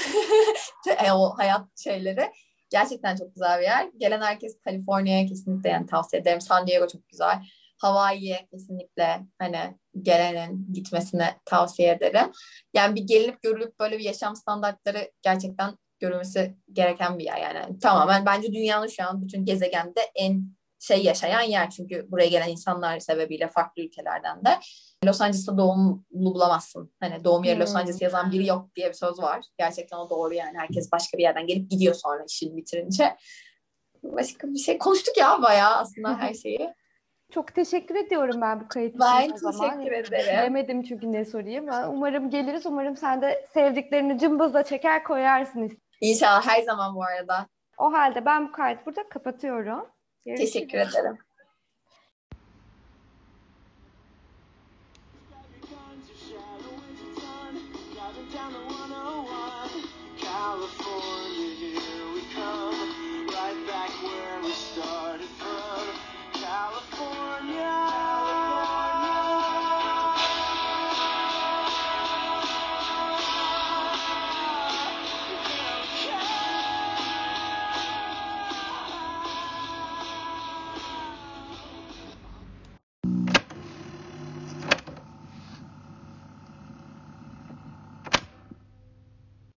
e, 1.05 1.11
o 1.11 1.37
hayat 1.37 1.67
şeyleri 1.77 2.31
gerçekten 2.69 3.15
çok 3.15 3.35
güzel 3.35 3.59
bir 3.59 3.63
yer. 3.63 3.89
Gelen 3.97 4.21
herkes 4.21 4.59
Kaliforniya'ya 4.61 5.25
kesinlikle 5.25 5.69
yani 5.69 5.85
tavsiye 5.85 6.21
ederim. 6.21 6.41
San 6.41 6.67
Diego 6.67 6.87
çok 6.87 7.09
güzel. 7.09 7.41
Hawaii'ye 7.77 8.47
kesinlikle 8.51 9.19
hani 9.39 9.77
gelenin 10.01 10.73
gitmesini 10.73 11.27
tavsiye 11.45 11.91
ederim. 11.91 12.31
Yani 12.73 12.95
bir 12.95 13.01
gelinip 13.01 13.41
görülüp 13.41 13.79
böyle 13.79 13.97
bir 13.97 14.03
yaşam 14.03 14.35
standartları 14.35 15.11
gerçekten 15.21 15.77
görülmesi 15.99 16.57
gereken 16.73 17.19
bir 17.19 17.23
yer 17.23 17.37
yani. 17.37 17.79
Tamamen 17.79 18.25
bence 18.25 18.47
dünyanın 18.47 18.87
şu 18.87 19.03
an 19.03 19.21
bütün 19.21 19.45
gezegende 19.45 20.01
en 20.15 20.57
şey 20.79 21.03
yaşayan 21.03 21.41
yer 21.41 21.69
çünkü 21.69 22.11
buraya 22.11 22.27
gelen 22.27 22.49
insanlar 22.49 22.99
sebebiyle 22.99 23.47
farklı 23.47 23.81
ülkelerden 23.81 24.45
de. 24.45 24.59
Los 25.05 25.21
Angeles'ta 25.21 25.57
doğumlu 25.57 26.03
bulamazsın. 26.11 26.93
Hani 26.99 27.23
doğum 27.23 27.43
yeri 27.43 27.55
hmm. 27.55 27.61
Los 27.61 27.75
Angeles 27.75 28.01
yazan 28.01 28.31
biri 28.31 28.47
yok 28.47 28.75
diye 28.75 28.89
bir 28.89 28.93
söz 28.93 29.19
var. 29.19 29.45
Gerçekten 29.57 29.97
o 29.97 30.09
doğru 30.09 30.33
yani. 30.33 30.57
Herkes 30.57 30.91
başka 30.91 31.17
bir 31.17 31.23
yerden 31.23 31.47
gelip 31.47 31.71
gidiyor 31.71 31.95
sonra 31.95 32.23
işini 32.29 32.57
bitirince. 32.57 33.17
Başka 34.03 34.47
bir 34.47 34.59
şey 34.59 34.77
konuştuk 34.77 35.17
ya 35.17 35.41
bayağı 35.41 35.75
aslında 35.75 36.17
her 36.17 36.33
şeyi. 36.43 36.73
Çok 37.33 37.55
teşekkür 37.55 37.95
ediyorum 37.95 38.41
ben 38.41 38.59
bu 38.59 38.67
kayıt 38.67 38.89
için. 38.89 39.01
Ben 39.01 39.21
teşekkür 39.21 39.51
zaman. 39.51 39.81
ederim. 39.81 40.11
Bilemedim 40.11 40.83
çünkü 40.83 41.11
ne 41.11 41.25
sorayım. 41.25 41.67
Umarım 41.89 42.29
geliriz. 42.29 42.65
Umarım 42.65 42.95
sen 42.97 43.21
de 43.21 43.47
sevdiklerini 43.53 44.19
cımbızla 44.19 44.63
çeker 44.63 45.03
koyarsın. 45.03 45.77
İnşallah 46.01 46.47
her 46.47 46.61
zaman 46.61 46.95
bu 46.95 47.03
arada. 47.03 47.47
O 47.77 47.93
halde 47.93 48.25
ben 48.25 48.47
bu 48.47 48.51
kaydı 48.51 48.81
burada 48.85 49.09
kapatıyorum. 49.09 49.87
Görüşürüz. 50.25 50.53
Teşekkür 50.53 50.77
ederim. 50.77 51.17